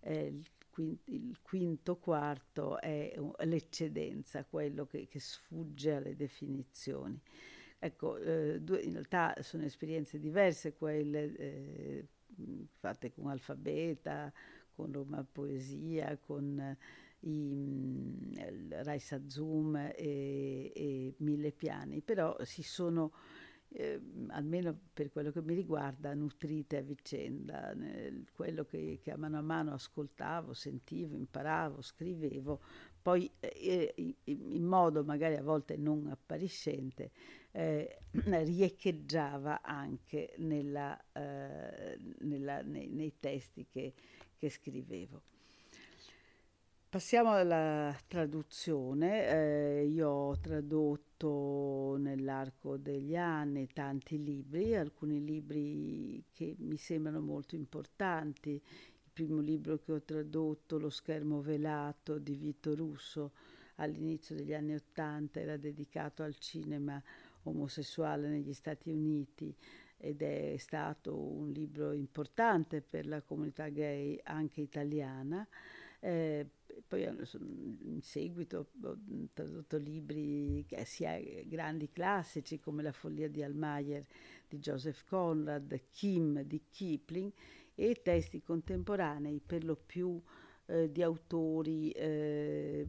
eh, 0.00 0.26
il 0.26 0.48
quinto, 0.70 1.10
il 1.10 1.38
quinto 1.42 1.96
quarto 1.96 2.80
è 2.80 3.14
l'eccedenza, 3.40 4.44
quello 4.44 4.86
che, 4.86 5.06
che 5.08 5.20
sfugge 5.20 5.92
alle 5.92 6.16
definizioni. 6.16 7.20
Ecco, 7.78 8.16
eh, 8.18 8.60
due, 8.60 8.80
in 8.80 8.92
realtà 8.92 9.34
sono 9.40 9.64
esperienze 9.64 10.18
diverse 10.18 10.74
quelle 10.74 11.34
eh, 11.36 12.08
fatte 12.78 13.12
con 13.12 13.28
alfabeta, 13.28 14.32
con 14.72 14.92
Roma 14.92 15.26
Poesia, 15.30 16.16
con 16.18 16.76
i, 17.20 18.32
il 18.34 18.82
Raisa 18.82 19.20
Zoom 19.26 19.76
e, 19.76 20.72
e 20.74 21.14
Mille 21.18 21.52
Piani, 21.52 22.00
però 22.00 22.36
si 22.42 22.62
sono 22.62 23.12
eh, 23.72 24.00
almeno 24.28 24.76
per 24.92 25.10
quello 25.10 25.30
che 25.30 25.42
mi 25.42 25.54
riguarda, 25.54 26.12
nutrite 26.14 26.78
a 26.78 26.82
vicenda. 26.82 27.72
Nel, 27.74 28.26
quello 28.32 28.64
che, 28.64 28.98
che, 29.02 29.12
a 29.12 29.16
mano 29.16 29.38
a 29.38 29.42
mano 29.42 29.72
ascoltavo, 29.72 30.52
sentivo, 30.52 31.14
imparavo, 31.16 31.80
scrivevo, 31.80 32.60
poi 33.00 33.30
eh, 33.40 33.94
in, 33.96 34.14
in, 34.24 34.64
modo 34.64 35.04
magari 35.04 35.36
a 35.36 35.42
volte 35.42 35.76
non 35.76 36.08
appariscente, 36.08 37.10
eh, 37.52 37.98
riecheggiava 38.10 39.62
anche 39.62 40.34
nella, 40.38 40.98
eh, 41.12 41.98
nella, 42.20 42.62
nei, 42.62 42.88
nei, 42.88 43.14
testi 43.20 43.66
che, 43.70 43.94
che 44.36 44.50
scrivevo. 44.50 45.22
Passiamo 46.90 47.30
alla 47.30 47.96
traduzione. 48.08 49.28
Eh, 49.28 49.86
io 49.86 50.08
ho 50.08 50.38
tradotto 50.40 51.94
nell'arco 52.00 52.78
degli 52.78 53.14
anni 53.14 53.68
tanti 53.72 54.20
libri, 54.20 54.74
alcuni 54.74 55.24
libri 55.24 56.24
che 56.32 56.56
mi 56.58 56.76
sembrano 56.76 57.20
molto 57.20 57.54
importanti. 57.54 58.50
Il 58.54 59.10
primo 59.12 59.38
libro 59.38 59.78
che 59.78 59.92
ho 59.92 60.02
tradotto, 60.02 60.80
Lo 60.80 60.90
schermo 60.90 61.40
velato 61.40 62.18
di 62.18 62.34
Vito 62.34 62.74
Russo, 62.74 63.34
all'inizio 63.76 64.34
degli 64.34 64.52
anni 64.52 64.74
Ottanta, 64.74 65.38
era 65.38 65.56
dedicato 65.56 66.24
al 66.24 66.36
cinema 66.38 67.00
omosessuale 67.44 68.26
negli 68.26 68.52
Stati 68.52 68.90
Uniti 68.90 69.56
ed 69.96 70.22
è 70.22 70.56
stato 70.56 71.16
un 71.16 71.50
libro 71.50 71.92
importante 71.92 72.80
per 72.82 73.06
la 73.06 73.22
comunità 73.22 73.68
gay 73.68 74.18
anche 74.24 74.60
italiana. 74.60 75.46
Eh, 76.00 76.48
poi 76.86 77.04
in 77.04 78.00
seguito 78.02 78.68
ho 78.82 78.98
tradotto 79.32 79.76
libri 79.76 80.66
sia 80.84 81.18
grandi 81.44 81.90
classici 81.90 82.58
come 82.58 82.82
La 82.82 82.92
follia 82.92 83.28
di 83.28 83.42
Almayer 83.42 84.04
di 84.48 84.58
Joseph 84.58 85.04
Conrad, 85.06 85.80
Kim 85.90 86.42
di 86.42 86.62
Kipling 86.70 87.32
e 87.74 88.00
testi 88.02 88.42
contemporanei 88.42 89.40
per 89.44 89.64
lo 89.64 89.76
più 89.76 90.20
eh, 90.66 90.90
di 90.90 91.02
autori, 91.02 91.90
eh, 91.90 92.86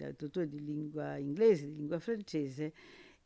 autori 0.00 0.48
di 0.48 0.64
lingua 0.64 1.16
inglese, 1.16 1.66
di 1.66 1.76
lingua 1.76 1.98
francese 1.98 2.72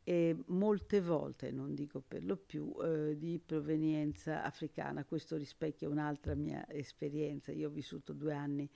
e 0.03 0.35
molte 0.47 1.01
volte, 1.01 1.51
non 1.51 1.73
dico 1.73 1.99
per 1.99 2.23
lo 2.23 2.37
più, 2.37 2.71
eh, 2.83 3.17
di 3.17 3.41
provenienza 3.43 4.43
africana. 4.43 5.03
Questo 5.03 5.35
rispecchia 5.35 5.89
un'altra 5.89 6.35
mia 6.35 6.69
esperienza. 6.69 7.51
Io 7.51 7.69
ho 7.69 7.71
vissuto 7.71 8.13
due 8.13 8.33
anni 8.33 8.69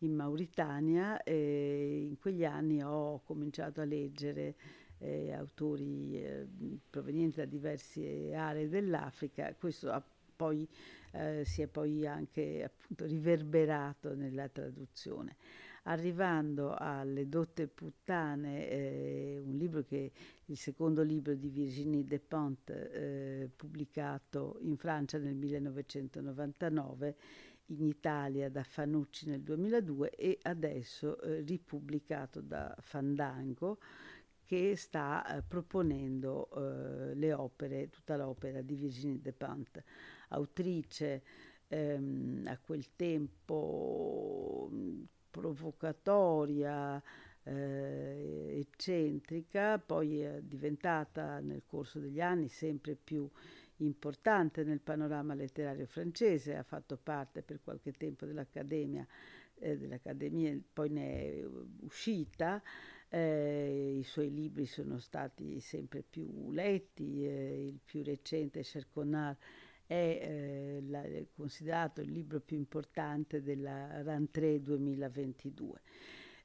in 0.00 0.14
Mauritania 0.14 1.22
e 1.22 2.06
in 2.08 2.18
quegli 2.18 2.44
anni 2.44 2.82
ho 2.82 3.20
cominciato 3.24 3.80
a 3.80 3.84
leggere 3.84 4.54
eh, 4.98 5.32
autori 5.32 6.22
eh, 6.22 6.46
provenienti 6.88 7.38
da 7.38 7.46
diverse 7.46 8.34
aree 8.34 8.68
dell'Africa. 8.68 9.54
Questo 9.54 9.90
ha 9.90 10.02
poi, 10.40 10.66
eh, 11.12 11.44
si 11.44 11.60
è 11.60 11.66
poi 11.66 12.06
anche 12.06 12.62
appunto 12.64 13.04
riverberato 13.04 14.14
nella 14.14 14.48
traduzione. 14.48 15.36
Arrivando 15.84 16.74
alle 16.74 17.28
Dotte 17.28 17.66
Puttane, 17.66 18.68
eh, 18.68 19.42
un 19.44 19.56
libro 19.56 19.82
che 19.82 20.12
il 20.46 20.56
secondo 20.56 21.02
libro 21.02 21.34
di 21.34 21.48
Virginie 21.48 22.04
Despentes, 22.04 22.88
eh, 22.92 23.50
pubblicato 23.54 24.56
in 24.60 24.76
Francia 24.78 25.18
nel 25.18 25.34
1999, 25.36 27.16
in 27.70 27.86
Italia 27.86 28.48
da 28.48 28.62
Fanucci 28.62 29.28
nel 29.28 29.42
2002 29.42 30.10
e 30.10 30.38
adesso 30.42 31.20
eh, 31.20 31.40
ripubblicato 31.40 32.40
da 32.40 32.74
Fandango 32.80 33.78
che 34.44 34.74
sta 34.76 35.24
eh, 35.36 35.42
proponendo 35.42 36.48
eh, 36.50 37.14
le 37.14 37.32
opere, 37.32 37.88
tutta 37.88 38.16
l'opera 38.16 38.62
di 38.62 38.74
Virginie 38.74 39.20
Despentes, 39.20 39.84
autrice 40.30 41.22
ehm, 41.68 42.46
a 42.46 42.58
quel 42.58 42.96
tempo 42.96 44.68
provocatoria, 45.30 47.00
eh, 47.44 48.56
eccentrica, 48.58 49.78
poi 49.78 50.20
è 50.20 50.40
diventata 50.42 51.38
nel 51.40 51.62
corso 51.64 51.98
degli 51.98 52.20
anni 52.20 52.48
sempre 52.48 52.96
più 52.96 53.28
importante 53.84 54.64
nel 54.64 54.80
panorama 54.80 55.34
letterario 55.34 55.86
francese, 55.86 56.56
ha 56.56 56.62
fatto 56.62 56.96
parte 56.96 57.42
per 57.42 57.60
qualche 57.62 57.92
tempo 57.92 58.26
dell'Accademia, 58.26 59.06
eh, 59.58 59.76
dell'Accademia 59.76 60.58
poi 60.72 60.90
ne 60.90 61.20
è 61.20 61.44
uscita, 61.80 62.62
eh, 63.08 63.96
i 63.98 64.04
suoi 64.04 64.32
libri 64.32 64.66
sono 64.66 64.98
stati 64.98 65.60
sempre 65.60 66.02
più 66.08 66.50
letti, 66.52 67.26
eh, 67.26 67.66
il 67.66 67.80
più 67.84 68.02
recente 68.04 68.62
Cherconard 68.62 69.36
è 69.90 70.20
eh, 70.22 70.82
la, 70.86 71.02
considerato 71.34 72.00
il 72.00 72.12
libro 72.12 72.38
più 72.38 72.56
importante 72.56 73.42
della 73.42 74.02
Rentrée 74.02 74.62
2022. 74.62 75.80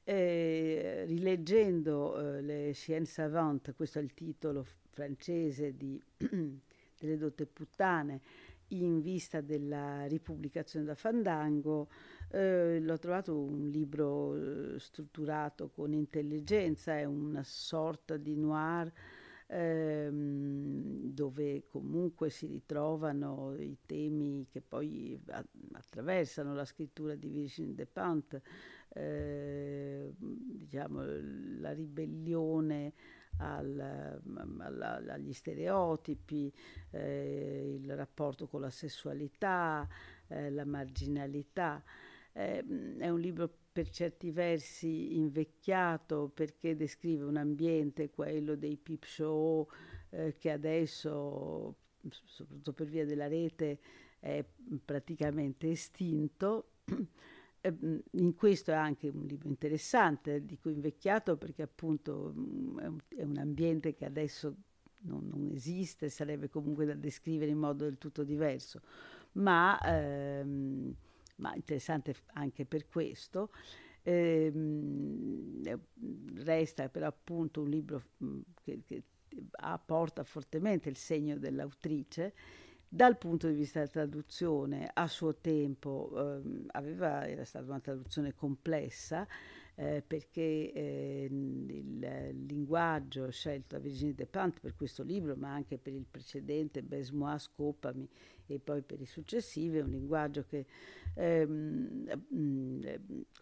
Eh, 0.02 1.04
rileggendo 1.06 2.36
eh, 2.36 2.40
Le 2.42 2.72
Sciences 2.72 3.14
Savantes, 3.14 3.74
questo 3.76 4.00
è 4.00 4.02
il 4.02 4.14
titolo 4.14 4.66
francese 4.90 5.76
di 5.76 6.00
delle 6.98 7.16
dotte 7.16 7.46
puttane 7.46 8.20
in 8.68 9.00
vista 9.00 9.40
della 9.40 10.06
ripubblicazione 10.06 10.84
da 10.84 10.94
Fandango, 10.94 11.88
eh, 12.30 12.80
l'ho 12.80 12.98
trovato 12.98 13.38
un 13.38 13.68
libro 13.68 14.34
eh, 14.34 14.78
strutturato 14.80 15.68
con 15.68 15.92
intelligenza, 15.92 16.98
è 16.98 17.04
una 17.04 17.44
sorta 17.44 18.16
di 18.16 18.34
noir 18.36 18.92
ehm, 19.46 21.12
dove 21.12 21.66
comunque 21.68 22.30
si 22.30 22.46
ritrovano 22.46 23.54
i 23.58 23.78
temi 23.86 24.46
che 24.50 24.60
poi 24.60 25.20
attraversano 25.72 26.54
la 26.54 26.64
scrittura 26.64 27.14
di 27.14 27.28
Virginie 27.28 27.74
Despentes, 27.74 28.40
eh, 28.88 30.12
diciamo 30.18 31.02
la 31.60 31.72
ribellione 31.72 32.92
al, 33.38 34.20
alla, 34.58 35.02
agli 35.08 35.32
stereotipi, 35.32 36.52
eh, 36.90 37.78
il 37.80 37.94
rapporto 37.96 38.46
con 38.46 38.60
la 38.60 38.70
sessualità, 38.70 39.88
eh, 40.28 40.50
la 40.50 40.64
marginalità. 40.64 41.82
eh, 42.32 42.64
è 42.98 43.08
un 43.08 43.20
libro 43.20 43.50
per 43.72 43.88
certi 43.90 44.30
versi 44.30 45.16
invecchiato 45.16 46.30
perché 46.32 46.76
descrive 46.76 47.24
un 47.24 47.36
ambiente, 47.36 48.10
quello 48.10 48.56
dei 48.56 48.76
peep 48.76 49.04
show, 49.04 49.68
eh, 50.10 50.34
che 50.38 50.50
adesso, 50.50 51.76
soprattutto 52.24 52.72
per 52.72 52.86
via 52.86 53.04
della 53.04 53.28
rete, 53.28 53.78
è 54.18 54.44
praticamente 54.84 55.70
estinto. 55.70 56.70
In 57.68 58.34
questo 58.34 58.70
è 58.70 58.74
anche 58.74 59.08
un 59.08 59.24
libro 59.24 59.48
interessante, 59.48 60.44
dico 60.44 60.68
invecchiato 60.68 61.36
perché 61.36 61.62
appunto 61.62 62.30
è 62.78 63.22
un, 63.22 63.36
ambiente 63.36 63.94
che 63.94 64.04
adesso 64.04 64.54
non, 65.02 65.26
non, 65.28 65.50
esiste, 65.52 66.08
sarebbe 66.08 66.48
comunque 66.48 66.84
da 66.84 66.94
descrivere 66.94 67.50
in 67.50 67.58
modo 67.58 67.84
del 67.84 67.98
tutto 67.98 68.24
diverso, 68.24 68.80
ma, 69.32 69.78
ehm, 69.80 70.94
ma 71.36 71.54
interessante 71.54 72.14
anche 72.34 72.64
per 72.66 72.86
questo. 72.86 73.50
Ehm, 74.02 75.62
resta 76.36 76.88
però 76.88 77.08
appunto 77.08 77.62
un 77.62 77.68
libro 77.68 78.02
che, 78.62 78.82
che 78.84 79.02
apporta 79.50 80.22
fortemente 80.22 80.88
il 80.88 80.96
segno 80.96 81.36
dell'autrice 81.36 82.32
dal 82.88 83.18
punto 83.18 83.48
di 83.48 83.54
vista 83.54 83.80
della 83.80 83.90
traduzione, 83.90 84.90
a 84.92 85.06
suo 85.08 85.36
tempo 85.36 86.12
ehm, 86.16 86.66
aveva, 86.72 87.26
era 87.26 87.44
stata 87.44 87.66
una 87.66 87.80
traduzione 87.80 88.34
complessa 88.34 89.26
eh, 89.78 90.02
perché 90.06 90.72
eh, 90.72 91.28
il 91.30 92.46
linguaggio 92.46 93.30
scelto 93.30 93.76
da 93.76 93.82
Virginie 93.82 94.14
Despentes 94.14 94.60
per 94.60 94.74
questo 94.74 95.02
libro, 95.02 95.36
ma 95.36 95.52
anche 95.52 95.76
per 95.76 95.92
il 95.92 96.06
precedente 96.10 96.82
Besmois, 96.82 97.42
Scopami 97.42 98.08
e 98.46 98.58
poi 98.58 98.80
per 98.82 99.00
i 99.00 99.06
successivi, 99.06 99.78
è 99.78 99.82
un 99.82 99.90
linguaggio 99.90 100.44
che 100.44 100.64
ehm, 101.14 102.06
mh, 102.28 102.80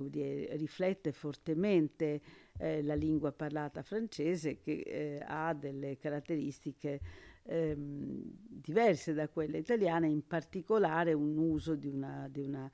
dire, 0.08 0.56
riflette 0.56 1.12
fortemente 1.12 2.20
eh, 2.58 2.82
la 2.82 2.94
lingua 2.94 3.30
parlata 3.30 3.82
francese 3.82 4.58
che 4.58 4.80
eh, 4.80 5.22
ha 5.24 5.54
delle 5.54 5.96
caratteristiche 5.98 7.00
ehm, 7.44 8.22
diverse 8.46 9.12
da 9.14 9.28
quelle 9.28 9.58
italiane, 9.58 10.08
in 10.08 10.26
particolare 10.26 11.12
un 11.12 11.36
uso 11.36 11.74
di 11.74 11.88
una, 11.88 12.28
di 12.30 12.40
una, 12.40 12.70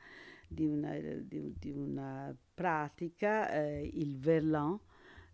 di 0.46 0.66
una, 0.66 0.96
di, 0.96 1.70
una 1.70 2.34
pratica, 2.54 3.50
eh, 3.50 3.90
il 3.94 4.18
verlan, 4.18 4.78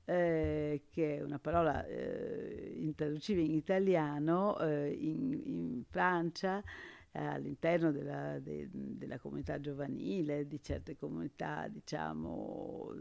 eh, 0.05 0.85
che 0.89 1.17
è 1.17 1.23
una 1.23 1.39
parola 1.39 1.85
eh, 1.87 2.75
intraducibile 2.77 3.47
in 3.47 3.55
italiano, 3.55 4.59
eh, 4.61 4.91
in, 4.91 5.41
in, 5.45 5.83
Francia, 5.89 6.63
eh, 7.11 7.19
all'interno 7.19 7.91
della, 7.93 8.39
de, 8.39 8.69
della, 8.71 9.19
comunità 9.19 9.61
giovanile, 9.61 10.47
di 10.47 10.63
certe 10.63 10.97
comunità, 10.97 11.67
diciamo, 11.69 12.95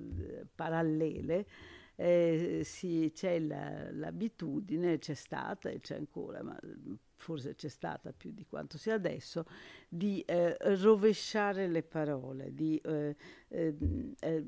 parallele, 0.56 1.46
eh, 1.96 2.62
sì, 2.64 3.12
c'è 3.14 3.40
la, 3.40 3.92
l'abitudine, 3.92 4.98
c'è 4.98 5.14
stata 5.14 5.70
e 5.70 5.80
c'è 5.80 5.96
ancora, 5.96 6.44
ma 6.44 6.58
forse 7.16 7.56
c'è 7.56 7.70
stata 7.70 8.12
più 8.12 8.32
di 8.32 8.46
quanto 8.46 8.78
sia 8.78 8.94
adesso, 8.94 9.46
di 9.88 10.22
eh, 10.22 10.58
rovesciare 10.76 11.68
le 11.68 11.84
parole, 11.84 12.54
di 12.54 12.78
eh, 12.84 13.16
ehm, 13.48 14.14
eh, 14.20 14.46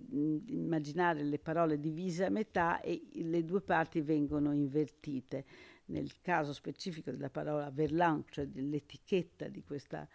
immaginare 0.48 1.24
le 1.24 1.40
parole 1.40 1.80
divise 1.80 2.26
a 2.26 2.30
metà 2.30 2.82
e 2.82 3.02
le 3.14 3.44
due 3.46 3.62
parti 3.62 4.02
vengono 4.02 4.54
invertite. 4.54 5.46
Nel 5.86 6.20
caso 6.22 6.52
specifico 6.52 7.12
della 7.12 7.30
parola 7.30 7.70
verlan, 7.72 8.26
cioè 8.30 8.46
dell'etichetta 8.48 9.48
di, 9.48 9.64
questa, 9.64 10.06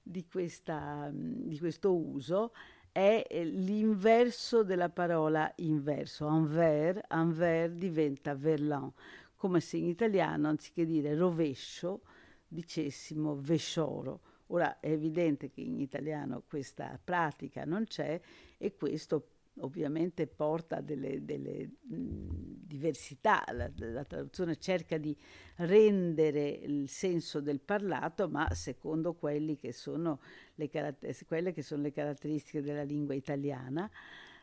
di, 0.00 0.24
questa, 0.24 1.10
di 1.12 1.58
questo 1.58 1.96
uso, 1.96 2.52
è 2.96 3.26
eh, 3.28 3.44
l'inverso 3.44 4.62
della 4.62 4.88
parola 4.88 5.52
inverso. 5.56 6.26
Envers, 6.28 7.02
envers 7.10 7.74
diventa 7.74 8.34
verlan, 8.34 8.90
come 9.34 9.60
se 9.60 9.76
in 9.76 9.84
italiano, 9.84 10.48
anziché 10.48 10.86
dire 10.86 11.14
rovescio, 11.14 12.00
dicessimo 12.48 13.36
vescioro. 13.38 14.20
Ora 14.46 14.80
è 14.80 14.88
evidente 14.88 15.50
che 15.50 15.60
in 15.60 15.78
italiano 15.78 16.42
questa 16.48 16.98
pratica 17.02 17.66
non 17.66 17.84
c'è 17.84 18.18
e 18.56 18.74
questo 18.74 19.28
ovviamente 19.60 20.26
porta 20.26 20.80
delle, 20.80 21.24
delle 21.24 21.70
diversità, 21.80 23.44
la, 23.52 23.70
la, 23.76 24.04
traduzione 24.04 24.56
cerca 24.56 24.98
di 24.98 25.16
rendere 25.56 26.48
il 26.48 26.88
senso 26.88 27.40
del 27.40 27.60
parlato, 27.60 28.28
ma 28.28 28.48
secondo 28.52 29.14
che 29.58 29.70
le, 29.72 30.98
quelle 31.26 31.52
che 31.52 31.62
sono 31.62 31.82
le 31.82 31.92
caratteristiche 31.92 32.62
della 32.62 32.82
lingua 32.82 33.14
italiana. 33.14 33.90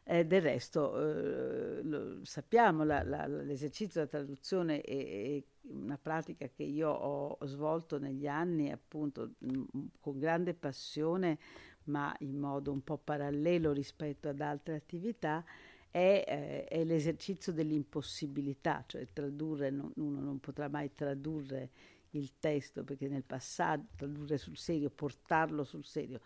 Eh, 0.06 0.26
del 0.26 0.42
resto 0.42 1.00
eh, 1.00 2.20
sappiamo, 2.24 2.84
la, 2.84 3.04
la, 3.04 3.26
l'esercizio 3.26 4.02
della 4.02 4.12
traduzione 4.12 4.82
è, 4.82 5.38
è, 5.38 5.44
una 5.70 5.98
pratica 5.98 6.50
che 6.50 6.64
io 6.64 6.90
ho 6.90 7.38
svolto 7.46 7.98
negli 7.98 8.28
anni 8.28 8.70
appunto 8.70 9.36
mh, 9.38 9.64
con 10.02 10.20
grande 10.20 10.56
passione 10.56 11.40
ma 11.86 12.16
in 12.20 12.38
modo 12.38 12.72
un 12.72 12.84
po' 12.84 12.98
parallelo 12.98 13.72
rispetto 13.72 14.30
ad 14.30 14.42
altre 14.42 14.76
attività, 14.76 15.44
è, 15.90 16.24
eh, 16.28 16.64
è 16.66 16.84
l'esercizio 16.84 17.54
dell'impossibilità, 17.54 18.84
cioè 18.88 19.08
tradurre, 19.14 19.70
non, 19.70 19.92
uno 19.96 20.20
non 20.20 20.40
potrà 20.40 20.68
mai 20.68 20.94
tradurre 20.96 21.70
il 22.12 22.34
testo 22.40 22.84
perché 22.84 23.08
nel 23.08 23.24
passaggio, 23.24 23.86
tradurre 23.96 24.38
sul 24.38 24.58
serio, 24.58 24.90
portarlo 24.90 25.64
sul 25.64 25.86
serio, 25.86 26.20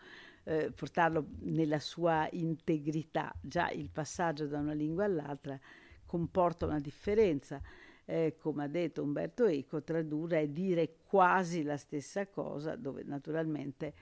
eh, 0.43 0.71
portarlo 0.71 1.27
nella 1.39 1.79
sua 1.79 2.27
integrità, 2.31 3.33
già 3.41 3.69
il 3.69 3.89
passaggio 3.89 4.47
da 4.47 4.59
una 4.59 4.73
lingua 4.73 5.05
all'altra 5.05 5.59
comporta 6.05 6.65
una 6.65 6.79
differenza. 6.79 7.61
Eh, 8.09 8.37
come 8.39 8.63
ha 8.63 8.67
detto 8.67 9.03
Umberto 9.03 9.45
Eco, 9.45 9.83
tradurre 9.83 10.39
è 10.39 10.47
dire 10.47 10.99
quasi 11.03 11.61
la 11.63 11.75
stessa 11.75 12.25
cosa, 12.27 12.77
dove 12.77 13.03
naturalmente 13.03 13.93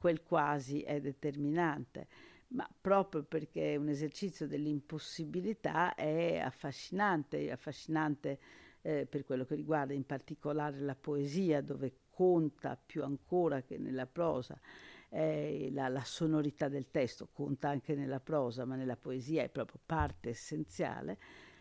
quel 0.00 0.22
quasi 0.22 0.80
è 0.80 0.98
determinante, 0.98 2.08
ma 2.48 2.66
proprio 2.80 3.22
perché 3.22 3.74
è 3.74 3.76
un 3.76 3.90
esercizio 3.90 4.46
dell'impossibilità 4.46 5.94
è 5.94 6.38
affascinante, 6.38 7.50
affascinante 7.50 8.38
eh, 8.80 9.04
per 9.04 9.26
quello 9.26 9.44
che 9.44 9.56
riguarda 9.56 9.92
in 9.92 10.06
particolare 10.06 10.80
la 10.80 10.94
poesia, 10.94 11.60
dove 11.60 11.96
conta 12.08 12.80
più 12.82 13.04
ancora 13.04 13.60
che 13.60 13.76
nella 13.76 14.06
prosa. 14.06 14.58
Eh, 15.10 15.68
la, 15.72 15.88
la, 15.88 16.04
sonorità 16.04 16.68
del 16.68 16.90
testo 16.90 17.28
conta 17.30 17.68
anche 17.68 17.94
nella 17.94 18.20
prosa, 18.20 18.64
ma 18.64 18.76
nella 18.76 18.96
poesia 18.96 19.42
è 19.42 19.50
proprio 19.50 19.80
parte 19.84 20.30
essenziale 20.30 21.18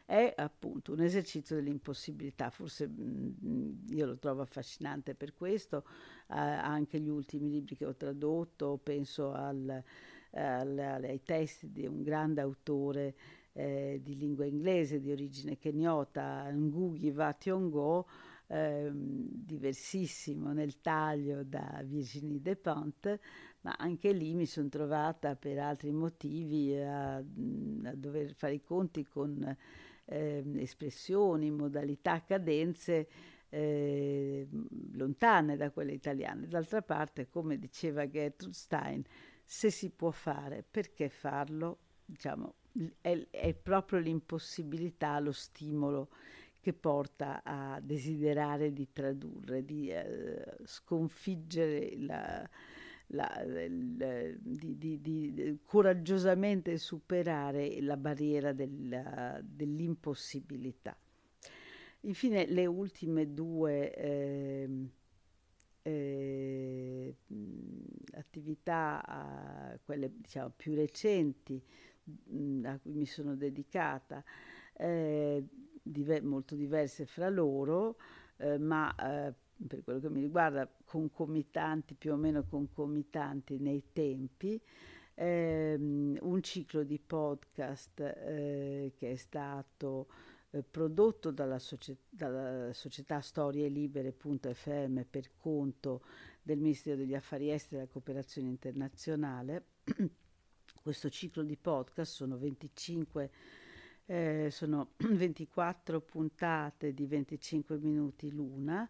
è 0.10 0.34
appunto 0.38 0.94
un 0.94 1.02
esercizio 1.02 1.56
dell'impossibilità, 1.56 2.50
forse 2.50 2.88
mh, 2.88 3.36
mm, 3.46 3.72
io 3.90 4.08
lo 4.08 4.18
trovo 4.18 4.42
affascinante 4.42 5.14
per 5.14 5.36
questo, 5.36 5.86
anche 6.36 7.00
gli 7.00 7.10
ultimi 7.10 7.50
libri 7.50 7.76
che 7.76 7.86
ho 7.86 7.96
tradotto, 7.96 8.80
penso 8.82 9.32
al, 9.32 9.84
al, 10.32 10.78
ai 10.78 11.22
testi 11.24 11.72
di 11.72 11.86
un 11.86 12.02
grande 12.02 12.42
autore 12.42 13.16
eh, 13.54 14.00
di 14.04 14.16
lingua 14.16 14.46
inglese 14.46 15.00
di 15.00 15.12
origine 15.12 15.58
keniota, 15.58 16.50
Ngugi 16.52 17.12
Va 17.12 17.34
Tiongo, 17.34 18.08
eh, 18.48 18.90
diversissimo 18.94 20.54
nel 20.54 20.82
taglio 20.82 21.44
da 21.44 21.82
Virginie 21.84 22.42
Despentes, 22.42 23.20
ma 23.62 23.76
anche 23.78 24.12
lì 24.12 24.34
mi 24.34 24.46
sono 24.46 24.70
trovata 24.70 25.36
per 25.36 25.60
altri 25.60 25.92
motivi 25.92 26.76
a, 26.76 27.16
a 27.18 27.24
dover 27.96 28.34
fare 28.34 28.54
i 28.54 28.62
conti 28.62 29.06
con 29.06 29.56
eh, 30.06 30.44
espressioni, 30.56 31.52
modalità, 31.52 32.24
cadenze 32.24 33.08
eh, 33.50 34.48
lontane 34.94 35.58
da 35.58 35.72
quelle 35.72 35.94
italiane. 35.94 36.48
D'altra 36.48 36.82
parte, 36.82 37.30
come 37.30 37.58
diceva 37.58 38.08
Gertrude 38.08 38.54
Stein, 38.54 39.04
se 39.44 39.72
si 39.72 39.90
può 39.90 40.12
fare, 40.12 40.64
perché 40.70 41.10
farlo? 41.10 41.80
Diciamo, 42.06 42.56
è, 43.02 43.28
è 43.30 43.54
proprio 43.54 44.00
l'impossibilità, 44.00 45.20
lo 45.20 45.32
stimolo 45.32 46.10
che 46.62 46.74
porta 46.74 47.42
a 47.44 47.80
desiderare 47.82 48.74
di 48.74 48.92
tradurre, 48.92 49.64
di 49.64 49.90
eh, 49.90 50.58
sconfiggere 50.66 51.96
la, 51.98 52.48
la, 53.08 53.44
la, 53.46 54.24
di, 54.38 54.78
di, 54.78 55.02
di, 55.02 55.60
coraggiosamente 55.64 56.78
superare 56.78 57.82
la 57.82 57.98
barriera 57.98 58.52
della, 58.54 59.40
dell'impossibilità. 59.42 60.98
Infine 62.02 62.46
le 62.46 62.66
ultime 62.66 63.34
due 63.34 63.94
eh, 63.94 64.70
eh, 65.82 67.16
attività, 68.14 69.74
uh, 69.74 69.80
quelle 69.84 70.12
diciamo 70.16 70.52
più 70.56 70.76
recenti 70.76 71.62
a 72.64 72.80
cui 72.80 72.94
mi 72.94 73.06
sono 73.06 73.36
dedicata, 73.36 74.24
eh, 74.74 75.44
diver- 75.82 76.24
molto 76.24 76.56
diverse 76.56 77.06
fra 77.06 77.30
loro, 77.30 77.98
eh, 78.38 78.58
ma 78.58 78.94
eh, 78.96 79.34
per 79.68 79.84
quello 79.84 80.00
che 80.00 80.10
mi 80.10 80.22
riguarda, 80.22 80.70
concomitanti, 80.86 81.96
più 81.96 82.14
o 82.14 82.16
meno 82.16 82.44
concomitanti 82.46 83.60
nei 83.60 83.84
tempi, 83.92 84.60
ehm, 85.16 86.18
un 86.22 86.42
ciclo 86.42 86.84
di 86.84 86.98
podcast 86.98 87.92
che 87.96 89.12
è 89.12 89.16
stato 89.16 90.08
eh, 90.52 90.64
prodotto 90.64 91.32
dalla, 91.32 91.60
socie- 91.60 91.98
dalla 92.10 92.74
società 92.74 93.20
storielibere.fm 93.20 95.02
per 95.10 95.32
conto 95.38 96.04
del 96.42 96.60
Ministero 96.60 96.98
degli 96.98 97.16
Affari 97.16 97.52
Esteri 97.52 97.76
e 97.76 97.80
della 97.80 97.92
Cooperazione 97.92 98.48
Internazionale. 98.48 99.66
Questo 100.82 101.10
ciclo 101.10 101.44
di 101.44 101.58
podcast 101.58 102.14
sono 102.14 102.38
25 102.38 103.32
eh, 104.10 104.50
sono 104.50 104.94
24 104.98 106.02
puntate 106.02 106.94
di 106.94 107.06
25 107.06 107.78
minuti 107.78 108.32
l'una 108.32 108.90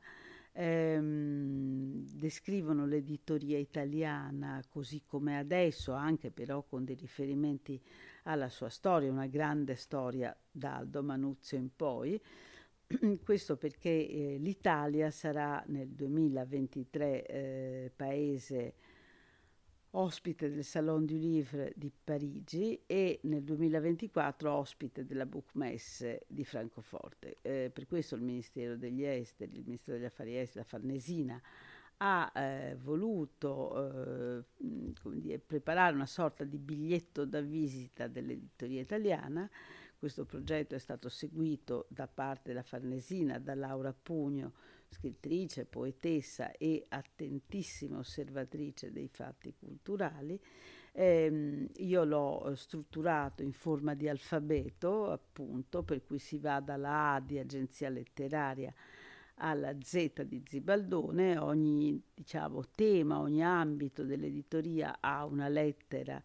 ehm, 0.60 2.04
descrivono 2.17 2.86
l'editoria 2.86 3.58
italiana 3.58 4.62
così 4.69 5.04
come 5.06 5.38
adesso, 5.38 5.93
anche 5.93 6.32
però 6.32 6.63
con 6.63 6.84
dei 6.84 6.95
riferimenti 6.95 7.82
alla 8.24 8.50
sua 8.50 8.69
storia, 8.69 9.10
una 9.10 9.28
grande 9.28 9.76
storia 9.76 10.36
da 10.52 10.76
Aldo 10.76 11.02
Manuzio 11.02 11.58
in 11.58 11.69
poi. 11.74 12.22
Questo 13.24 13.56
perché 13.56 13.89
eh, 13.89 14.38
l'Italia 14.38 15.10
sarà 15.12 15.63
nel 15.67 15.88
2023 15.89 17.26
eh, 17.26 17.91
paese 17.95 18.74
ospite 19.91 20.49
del 20.49 20.63
Salon 20.63 21.06
du 21.06 21.17
Livre 21.17 21.73
di 21.75 21.91
Parigi 22.04 22.80
e 22.86 23.19
nel 23.23 23.43
2024 23.43 24.52
ospite 24.52 25.06
della 25.06 25.25
Bookmesse 25.25 26.25
di 26.28 26.43
Francoforte. 26.43 27.38
Eh, 27.41 27.71
per 27.73 27.88
questo 27.88 28.15
il 28.15 28.21
Ministero 28.21 28.75
degli 28.75 29.04
Esteri, 29.04 29.58
il 29.58 29.63
Ministero 29.65 29.97
degli 29.97 30.06
Affari 30.06 30.38
Esteri, 30.38 30.60
la 30.60 30.69
Farnesina, 30.69 31.41
ha 32.02 32.32
eh, 32.34 32.78
voluto 32.82 34.38
eh, 34.38 34.43
dire, 34.58 35.39
preparare 35.39 35.95
una 35.95 36.06
sorta 36.06 36.43
di 36.43 36.58
biglietto 36.58 37.25
da 37.25 37.41
visita 37.41 38.08
dell'editoria 38.08 38.82
italiana. 38.82 39.49
Questo 39.97 40.23
progetto 40.23 40.75
è 40.75 40.80
stato 40.80 41.10
seguito 41.10 41.88
da 41.89 42.08
parte 42.08 42.49
della 42.49 42.63
Farnesina, 42.63 43.38
da 43.38 43.54
Laura 43.54 43.91
Pugno, 43.91 44.54
scrittrice, 44.89 45.65
poetessa 45.65 46.52
e 46.52 46.86
attentissima 46.89 47.99
osservatrice 47.99 48.91
dei 48.91 49.08
fatti 49.08 49.54
culturali. 49.58 50.39
Eh, 50.91 51.69
io 51.78 52.04
l'ho 52.04 52.54
strutturato 52.56 53.43
in 53.43 53.54
forma 53.54 53.93
di 53.93 54.10
alfabeto, 54.10 55.12
appunto, 55.12 55.84
per 55.84 56.04
cui 56.04 56.19
si 56.19 56.38
va 56.38 56.60
dalla 56.60 57.13
A 57.13 57.19
di 57.19 57.38
agenzia 57.38 57.89
letteraria 57.89 58.73
alla 59.41 59.73
Z 59.82 60.23
di 60.23 60.43
Zibaldone, 60.45 61.38
ogni 61.38 62.02
diciamo, 62.13 62.63
tema, 62.75 63.19
ogni 63.19 63.43
ambito 63.43 64.04
dell'editoria 64.04 64.97
ha 64.99 65.25
una 65.25 65.47
lettera 65.47 66.21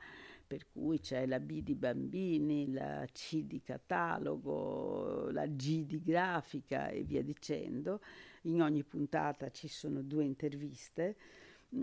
per 0.46 0.66
cui 0.70 1.00
c'è 1.00 1.26
la 1.26 1.40
B 1.40 1.62
di 1.62 1.74
bambini, 1.74 2.70
la 2.70 3.06
C 3.12 3.42
di 3.44 3.62
catalogo, 3.62 5.30
la 5.30 5.46
G 5.46 5.84
di 5.84 6.02
grafica 6.02 6.88
e 6.88 7.02
via 7.02 7.22
dicendo. 7.22 8.00
In 8.42 8.60
ogni 8.60 8.82
puntata 8.84 9.50
ci 9.50 9.68
sono 9.68 10.02
due 10.02 10.24
interviste 10.24 11.16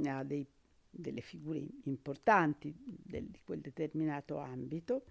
a 0.05 0.23
dei, 0.23 0.45
delle 0.89 1.21
figure 1.21 1.65
importanti 1.83 2.73
del, 2.85 3.25
di 3.25 3.39
quel 3.43 3.59
determinato 3.59 4.37
ambito 4.37 5.03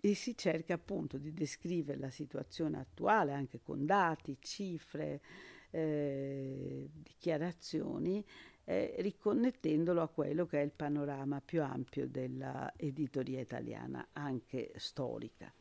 e 0.00 0.14
si 0.14 0.36
cerca 0.36 0.74
appunto 0.74 1.16
di 1.16 1.32
descrivere 1.32 1.98
la 1.98 2.10
situazione 2.10 2.78
attuale 2.78 3.32
anche 3.32 3.60
con 3.62 3.86
dati, 3.86 4.36
cifre, 4.38 5.22
eh, 5.70 6.88
dichiarazioni, 6.92 8.24
eh, 8.64 8.94
riconnettendolo 8.98 10.00
a 10.00 10.08
quello 10.08 10.46
che 10.46 10.60
è 10.60 10.64
il 10.64 10.72
panorama 10.74 11.40
più 11.44 11.62
ampio 11.62 12.08
dell'editoria 12.08 13.40
italiana, 13.40 14.08
anche 14.12 14.72
storica. 14.76 15.52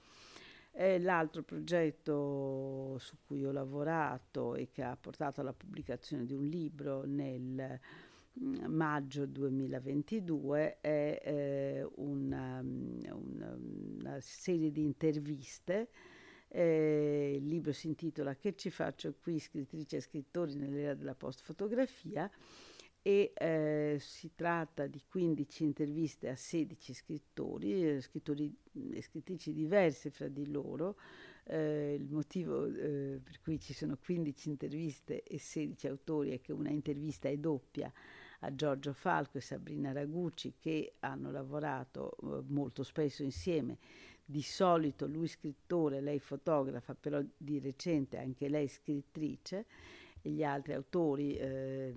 Eh, 0.76 1.00
l'altro 1.00 1.44
progetto 1.44 2.98
su 2.98 3.18
cui 3.28 3.46
ho 3.46 3.52
lavorato 3.52 4.56
e 4.56 4.70
che 4.72 4.82
ha 4.82 4.98
portato 5.00 5.40
alla 5.40 5.54
pubblicazione 5.54 6.26
di 6.26 6.34
un 6.34 6.46
libro 6.46 7.04
nel 7.06 7.80
mm, 8.40 8.66
maggio 8.70 9.28
2022 9.28 10.80
è 10.82 11.22
eh, 11.24 11.88
una, 11.98 12.60
una, 12.64 13.56
una, 13.56 14.20
serie 14.20 14.72
di 14.72 14.82
interviste. 14.82 15.90
Eh, 16.48 17.36
il 17.38 17.46
libro 17.46 17.72
si 17.72 17.88
intitola 17.88 18.36
Che 18.36 18.56
ci 18.56 18.72
faccio 18.72 19.14
qui, 19.22 19.38
scrittrici 19.40 19.96
e 19.96 20.02
scrittori 20.02 20.56
nell'era 20.56 20.96
della 20.96 21.16
post-fotografia 21.16 22.30
e 23.06 23.34
eh, 23.36 23.98
si 24.00 24.32
tratta 24.34 24.88
di 24.88 25.04
15 25.06 25.64
interviste 25.64 26.30
a 26.30 26.38
16 26.38 26.94
scrittori, 26.94 27.96
eh, 27.96 28.02
scrittori 28.02 28.56
e 28.94 29.02
scrittrici 29.02 29.54
diverse 29.54 30.10
fra 30.10 30.30
di 30.30 30.50
loro. 30.50 30.96
Eh, 31.44 31.96
il 32.00 32.10
motivo 32.10 32.66
eh, 32.66 33.20
per 33.22 33.42
cui 33.42 33.60
ci 33.60 33.74
sono 33.74 33.98
15 34.02 34.48
interviste 34.48 35.22
e 35.24 35.38
16 35.38 35.88
autori 35.88 36.32
è 36.32 36.40
che 36.40 36.54
una 36.54 36.70
intervista 36.70 37.28
è 37.28 37.36
doppia 37.36 37.92
a 38.40 38.56
Giorgio 38.56 38.94
Falco 38.94 39.38
e 39.38 39.42
Sabrina 39.42 39.92
Ragucci 39.92 40.54
che 40.58 40.94
hanno 41.00 41.30
lavorato 41.30 42.16
eh, 42.22 42.44
molto 42.48 42.84
spesso 42.84 43.22
insieme. 43.22 43.80
Di 44.26 44.42
solito 44.42 45.06
lui 45.08 45.28
scrittore, 45.28 46.00
lei 46.00 46.20
fotografa, 46.20 46.96
però 46.96 47.22
di 47.36 47.60
recente 47.60 48.18
anche 48.18 48.48
lei 48.48 48.70
scrittrice 48.70 49.66
gli 50.26 50.44
altri 50.44 50.74
autori 50.74 51.36
eh, 51.36 51.94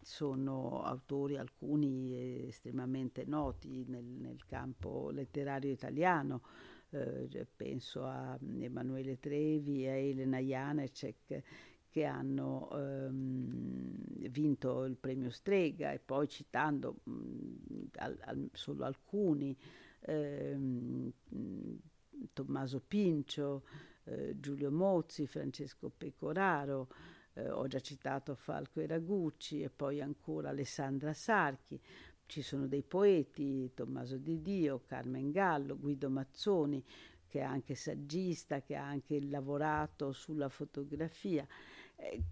sono 0.00 0.82
autori 0.82 1.36
alcuni 1.36 2.46
estremamente 2.48 3.24
noti 3.26 3.84
nel, 3.86 4.04
nel 4.04 4.44
campo 4.46 5.10
letterario 5.10 5.70
italiano, 5.70 6.40
eh, 6.90 7.46
penso 7.54 8.04
a 8.06 8.38
Emanuele 8.58 9.18
Trevi, 9.18 9.86
a 9.86 9.92
Elena 9.92 10.38
Janecek 10.38 11.42
che 11.90 12.04
hanno 12.04 12.70
ehm, 12.72 14.30
vinto 14.30 14.84
il 14.84 14.96
premio 14.96 15.28
Strega 15.28 15.92
e 15.92 15.98
poi 15.98 16.26
citando 16.26 17.00
mh, 17.04 17.12
al, 17.96 18.18
al, 18.22 18.48
solo 18.54 18.86
alcuni, 18.86 19.54
ehm, 20.00 21.12
Tommaso 22.32 22.80
Pincio, 22.80 23.64
eh, 24.04 24.40
Giulio 24.40 24.70
Mozzi, 24.70 25.26
Francesco 25.26 25.92
Pecoraro, 25.94 26.88
eh, 27.34 27.48
ho 27.48 27.66
già 27.66 27.80
citato 27.80 28.34
Falco 28.34 28.80
e 28.80 28.86
Ragucci 28.86 29.62
e 29.62 29.70
poi 29.70 30.00
ancora 30.00 30.50
Alessandra 30.50 31.12
Sarchi, 31.12 31.80
ci 32.26 32.42
sono 32.42 32.66
dei 32.66 32.82
poeti, 32.82 33.72
Tommaso 33.74 34.16
Di 34.16 34.40
Dio, 34.40 34.82
Carmen 34.86 35.30
Gallo, 35.30 35.78
Guido 35.78 36.08
Mazzoni, 36.08 36.82
che 37.26 37.40
è 37.40 37.42
anche 37.42 37.74
saggista, 37.74 38.62
che 38.62 38.74
ha 38.74 38.84
anche 38.84 39.20
lavorato 39.20 40.12
sulla 40.12 40.48
fotografia. 40.48 41.46
Eh, 41.96 42.22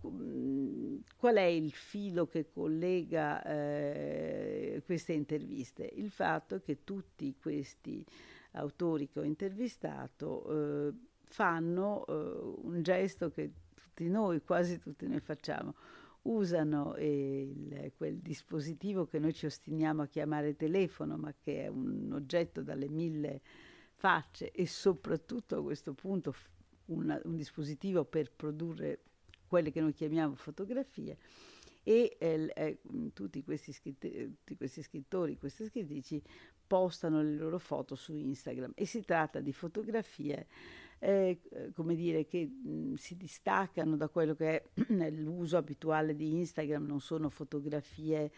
qual 1.16 1.36
è 1.36 1.42
il 1.42 1.70
filo 1.72 2.26
che 2.26 2.50
collega 2.50 3.42
eh, 3.44 4.82
queste 4.84 5.12
interviste? 5.12 5.84
Il 5.94 6.10
fatto 6.10 6.60
che 6.60 6.82
tutti 6.82 7.36
questi 7.40 8.04
autori 8.52 9.08
che 9.08 9.20
ho 9.20 9.24
intervistato 9.24 10.88
eh, 10.88 10.92
fanno 11.24 12.06
eh, 12.06 12.12
un 12.62 12.82
gesto 12.82 13.30
che 13.30 13.52
tutti 13.82 14.08
noi, 14.08 14.42
quasi 14.42 14.78
tutti 14.78 15.06
noi 15.06 15.20
facciamo, 15.20 15.74
usano 16.22 16.94
il, 16.98 17.92
quel 17.96 18.18
dispositivo 18.18 19.06
che 19.06 19.18
noi 19.18 19.32
ci 19.32 19.46
ostiniamo 19.46 20.02
a 20.02 20.06
chiamare 20.06 20.56
telefono, 20.56 21.16
ma 21.16 21.34
che 21.38 21.64
è 21.64 21.66
un 21.68 22.10
oggetto 22.12 22.62
dalle 22.62 22.88
mille 22.88 23.40
facce 23.94 24.50
e 24.50 24.66
soprattutto 24.66 25.58
a 25.58 25.62
questo 25.62 25.92
punto 25.92 26.34
una, 26.86 27.20
un 27.24 27.36
dispositivo 27.36 28.04
per 28.04 28.32
produrre 28.32 29.00
quelle 29.46 29.70
che 29.70 29.80
noi 29.80 29.92
chiamiamo 29.92 30.34
fotografie 30.34 31.18
e 31.82 32.16
eh, 32.18 32.52
eh, 32.54 32.80
tutti, 33.12 33.42
questi 33.42 33.72
tutti 33.72 34.56
questi 34.56 34.82
scrittori, 34.82 35.36
queste 35.36 35.66
scrittrici 35.66 36.22
postano 36.66 37.22
le 37.22 37.34
loro 37.34 37.58
foto 37.58 37.94
su 37.94 38.14
Instagram 38.14 38.72
e 38.74 38.86
si 38.86 39.02
tratta 39.02 39.40
di 39.40 39.52
fotografie 39.52 40.46
eh, 41.02 41.40
come 41.74 41.94
dire, 41.94 42.26
che 42.26 42.46
mh, 42.46 42.94
si 42.94 43.16
distaccano 43.16 43.96
da 43.96 44.08
quello 44.08 44.34
che 44.34 44.62
è 44.62 45.10
l'uso 45.10 45.56
abituale 45.56 46.14
di 46.14 46.36
Instagram, 46.36 46.84
non 46.84 47.00
sono 47.00 47.30
fotografie 47.30 48.30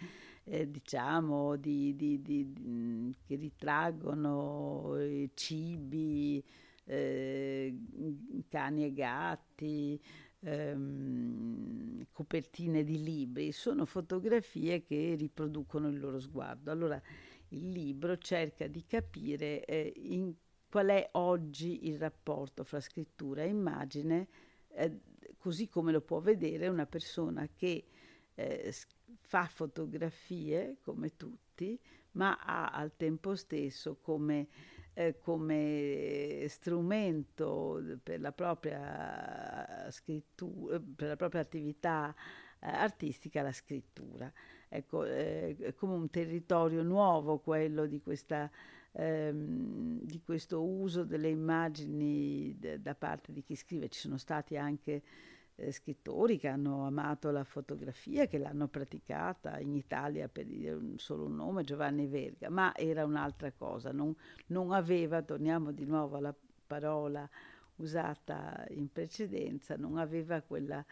eh, 0.45 0.71
diciamo 0.71 1.57
di, 1.57 1.95
di, 1.97 2.23
di, 2.23 3.15
che 3.27 3.35
ritraggono 3.35 4.97
eh, 4.97 5.31
cibi, 5.35 6.43
eh, 6.85 7.77
cani 8.49 8.85
e 8.85 8.93
gatti, 8.93 10.01
ehm, 10.41 12.07
copertine 12.13 12.85
di 12.85 13.03
libri, 13.03 13.51
sono 13.51 13.85
fotografie 13.87 14.83
che 14.83 15.17
riproducono 15.19 15.89
il 15.89 15.99
loro 15.99 16.21
sguardo. 16.21 16.71
Allora 16.71 17.01
il 17.49 17.69
libro 17.71 18.17
cerca 18.19 18.69
di 18.69 18.85
capire 18.87 19.65
eh, 19.65 19.93
in 19.97 20.33
qual 20.73 20.87
è 20.87 21.07
oggi 21.13 21.87
il 21.87 21.99
rapporto 21.99 22.65
fra 22.65 22.81
scrittura 22.81 23.43
e 23.43 23.49
immagine, 23.49 24.27
eh, 24.69 25.01
così 25.37 25.69
come 25.69 25.93
lo 25.93 26.01
può 26.01 26.21
vedere 26.21 26.67
una 26.69 26.87
persona 26.87 27.47
che 27.55 27.85
eh, 28.35 28.75
fa 29.21 29.45
fotografie 29.45 30.79
come 30.81 31.15
tutti, 31.15 31.79
ma 32.13 32.39
ha 32.39 32.71
al 32.71 32.97
tempo 32.97 33.35
stesso 33.35 33.99
come, 34.01 34.49
eh, 34.95 35.19
come 35.19 36.47
strumento 36.49 37.99
per 38.03 38.21
la 38.23 38.33
propria 38.33 39.91
scrittura, 39.91 40.81
per 40.81 41.09
la 41.09 41.17
propria 41.17 41.43
attività 41.43 42.15
eh, 42.61 42.67
artistica 42.67 43.43
la 43.43 43.53
scrittura. 43.53 44.33
Ecco, 44.71 45.05
eh, 45.05 45.55
è 45.55 45.75
come 45.75 45.93
un 45.93 46.09
territorio 46.09 46.83
nuovo 46.83 47.41
quello 47.41 47.85
di, 47.85 48.01
questa, 48.01 48.51
ehm, 48.93 50.01
di 50.03 50.21
questo 50.23 50.63
uso 50.63 51.05
delle 51.05 51.29
immagini 51.29 52.57
de, 52.59 52.81
da 52.81 52.95
parte 52.95 53.33
di 53.33 53.43
chi 53.43 53.55
scrive. 53.55 53.89
Ci 53.89 54.01
sono 54.01 54.19
stati 54.19 54.57
anche 54.57 55.03
eh, 55.57 55.73
scrittori 55.73 56.39
che 56.39 56.49
hanno 56.49 56.87
amato 56.87 57.31
la 57.31 57.45
fotografia, 57.45 58.27
che 58.27 58.39
l'hanno 58.39 58.69
praticata 58.69 59.59
in 59.59 59.75
Italia, 59.75 60.29
per 60.29 60.47
dire 60.47 60.73
un, 60.73 60.99
solo 60.99 61.27
un 61.27 61.37
nome, 61.37 61.65
Giovanni 61.65 62.07
Verga, 62.07 62.51
ma 62.51 62.75
era 62.75 63.05
un'altra 63.05 63.53
cosa, 63.53 63.93
non, 63.93 64.15
non 64.47 64.73
aveva, 64.73 65.23
torniamo 65.23 65.73
di 65.73 65.85
nuovo 65.85 66.17
alla 66.17 66.35
parola 66.67 67.29
usata 67.77 68.65
in 68.71 68.91
precedenza, 68.91 69.77
non 69.77 69.99
aveva 69.99 70.41
quella, 70.41 70.85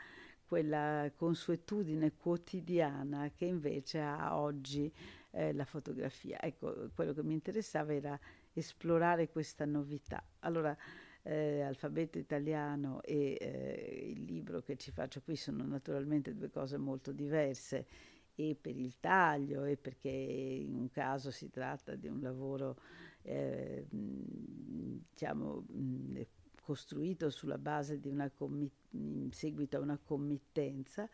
quella 0.44 1.10
consuetudine 1.14 2.12
quotidiana 2.16 3.30
che 3.34 3.44
invece 3.46 4.00
ha 4.00 4.38
oggi 4.38 4.92
eh, 5.32 5.52
la 5.52 5.64
fotografia. 5.64 6.40
Ecco, 6.40 6.90
quello 6.94 7.12
che 7.12 7.22
mi 7.22 7.34
interessava 7.34 7.94
era 7.94 8.18
esplorare 8.52 9.30
questa 9.30 9.64
novità. 9.64 10.22
Allora, 10.40 10.76
eh, 11.22 11.60
alfabeto 11.60 12.18
italiano 12.18 13.02
e 13.02 13.36
eh, 13.38 14.12
il 14.14 14.24
libro 14.24 14.62
che 14.62 14.76
ci 14.76 14.90
faccio 14.90 15.20
qui 15.20 15.36
sono 15.36 15.64
naturalmente 15.64 16.34
due 16.34 16.50
cose 16.50 16.78
molto 16.78 17.12
diverse 17.12 17.86
e 18.34 18.56
per 18.58 18.76
il 18.76 18.98
taglio 19.00 19.64
e 19.64 19.76
perché 19.76 20.08
in 20.08 20.74
un 20.74 20.88
caso 20.88 21.30
si 21.30 21.50
tratta 21.50 21.94
di 21.94 22.08
un 22.08 22.20
lavoro 22.20 22.78
eh, 23.22 23.86
diciamo 23.90 25.66
costruito 26.62 27.28
sulla 27.30 27.58
base 27.58 28.00
di 28.00 28.08
una 28.08 28.30
in 28.92 29.30
seguito 29.30 29.76
a 29.76 29.80
una 29.80 29.98
committenza 30.02 31.08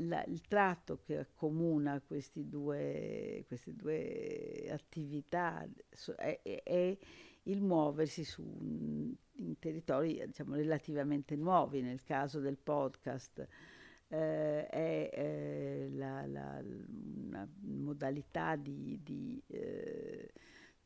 la, 0.00 0.24
il 0.24 0.40
tratto 0.48 0.98
che 0.98 1.18
accomuna 1.18 2.02
due, 2.32 3.44
queste 3.46 3.74
due 3.74 4.68
attività 4.70 5.68
è, 6.16 6.62
è 6.64 6.98
il 7.44 7.62
muoversi 7.62 8.24
su, 8.24 8.42
in 8.42 9.58
territori 9.60 10.20
diciamo, 10.26 10.56
relativamente 10.56 11.36
nuovi, 11.36 11.80
nel 11.80 12.02
caso 12.02 12.40
del 12.40 12.58
podcast 12.58 13.46
eh, 14.08 14.66
è 14.66 15.10
eh, 15.12 15.88
la, 15.92 16.26
la, 16.26 16.62
una 16.62 17.48
modalità 17.60 18.56
di, 18.56 19.00
di 19.02 19.42
eh, 19.46 20.32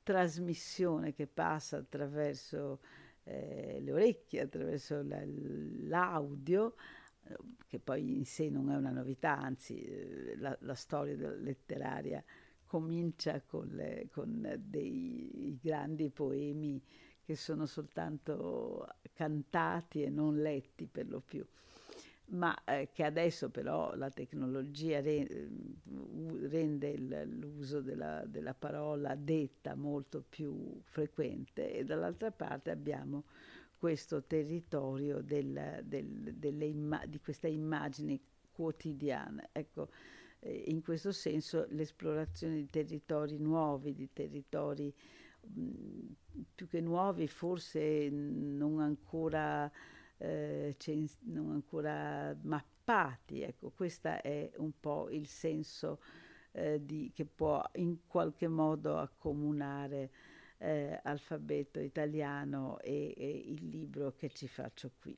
trasmissione 0.02 1.12
che 1.14 1.26
passa 1.26 1.78
attraverso 1.78 2.80
eh, 3.24 3.78
le 3.80 3.92
orecchie, 3.92 4.42
attraverso 4.42 5.02
la, 5.02 5.22
l'audio, 5.24 6.74
che 7.66 7.78
poi 7.78 8.16
in 8.16 8.24
sé 8.24 8.48
non 8.48 8.70
è 8.70 8.76
una 8.76 8.90
novità, 8.90 9.38
anzi 9.38 9.80
eh, 9.82 10.36
la, 10.36 10.56
la 10.60 10.74
storia 10.74 11.16
letteraria 11.16 12.22
comincia 12.66 13.40
con, 13.40 13.66
le, 13.68 14.08
con 14.12 14.54
dei 14.58 15.58
grandi 15.60 16.10
poemi 16.10 16.80
che 17.24 17.34
sono 17.34 17.66
soltanto 17.66 18.86
cantati 19.12 20.02
e 20.02 20.10
non 20.10 20.40
letti 20.40 20.86
per 20.86 21.08
lo 21.08 21.20
più, 21.20 21.44
ma 22.26 22.56
eh, 22.64 22.88
che 22.92 23.04
adesso 23.04 23.50
però 23.50 23.94
la 23.94 24.10
tecnologia 24.10 25.00
re, 25.00 25.26
rende 26.48 26.88
il, 26.88 27.28
l'uso 27.38 27.80
della, 27.80 28.24
della, 28.26 28.54
parola 28.54 29.14
detta 29.14 29.74
molto 29.74 30.24
più 30.26 30.80
frequente 30.84 31.72
e 31.72 31.84
dall'altra 31.84 32.30
parte 32.30 32.70
abbiamo 32.70 33.24
questo 33.78 34.24
territorio 34.24 35.22
del, 35.22 35.82
del, 35.84 36.62
imma- 36.62 37.06
di 37.06 37.18
questa 37.20 37.48
immagine 37.48 38.18
quotidiana. 38.52 39.48
Ecco, 39.52 39.88
eh, 40.40 40.64
in 40.66 40.82
questo 40.82 41.12
senso 41.12 41.66
l'esplorazione 41.70 42.56
di 42.56 42.66
territori 42.66 43.38
nuovi, 43.38 43.94
di 43.94 44.10
territori 44.12 44.92
mh, 45.40 46.00
più 46.54 46.66
che 46.66 46.80
nuovi, 46.80 47.28
forse 47.28 48.08
non 48.10 48.80
ancora, 48.80 49.70
eh, 50.16 50.76
non 51.20 51.50
ancora 51.52 52.36
mappati. 52.42 53.42
Ecco, 53.42 53.70
questo 53.70 54.08
è 54.08 54.50
un 54.56 54.72
po' 54.80 55.08
il 55.10 55.26
senso 55.26 56.00
eh, 56.52 56.84
di, 56.84 57.10
che 57.14 57.24
può 57.24 57.62
in 57.74 58.06
qualche 58.06 58.48
modo 58.48 58.98
accomunare 58.98 60.10
eh, 60.58 61.00
alfabeto 61.02 61.80
italiano 61.80 62.78
e, 62.80 63.14
e 63.16 63.42
il 63.46 63.68
libro 63.68 64.14
che 64.16 64.30
ci 64.30 64.46
faccio 64.48 64.90
qui. 65.00 65.16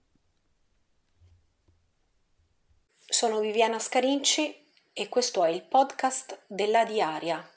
Sono 2.95 3.41
Viviana 3.41 3.79
Scarinci 3.79 4.55
e 4.93 5.09
questo 5.09 5.43
è 5.45 5.51
il 5.51 5.63
podcast 5.63 6.43
della 6.47 6.85
Diaria. 6.85 7.49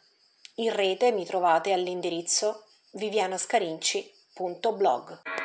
In 0.55 0.73
rete 0.73 1.11
mi 1.11 1.25
trovate 1.25 1.73
all'indirizzo 1.73 2.63
vivianascarinci.blog. 2.93 5.42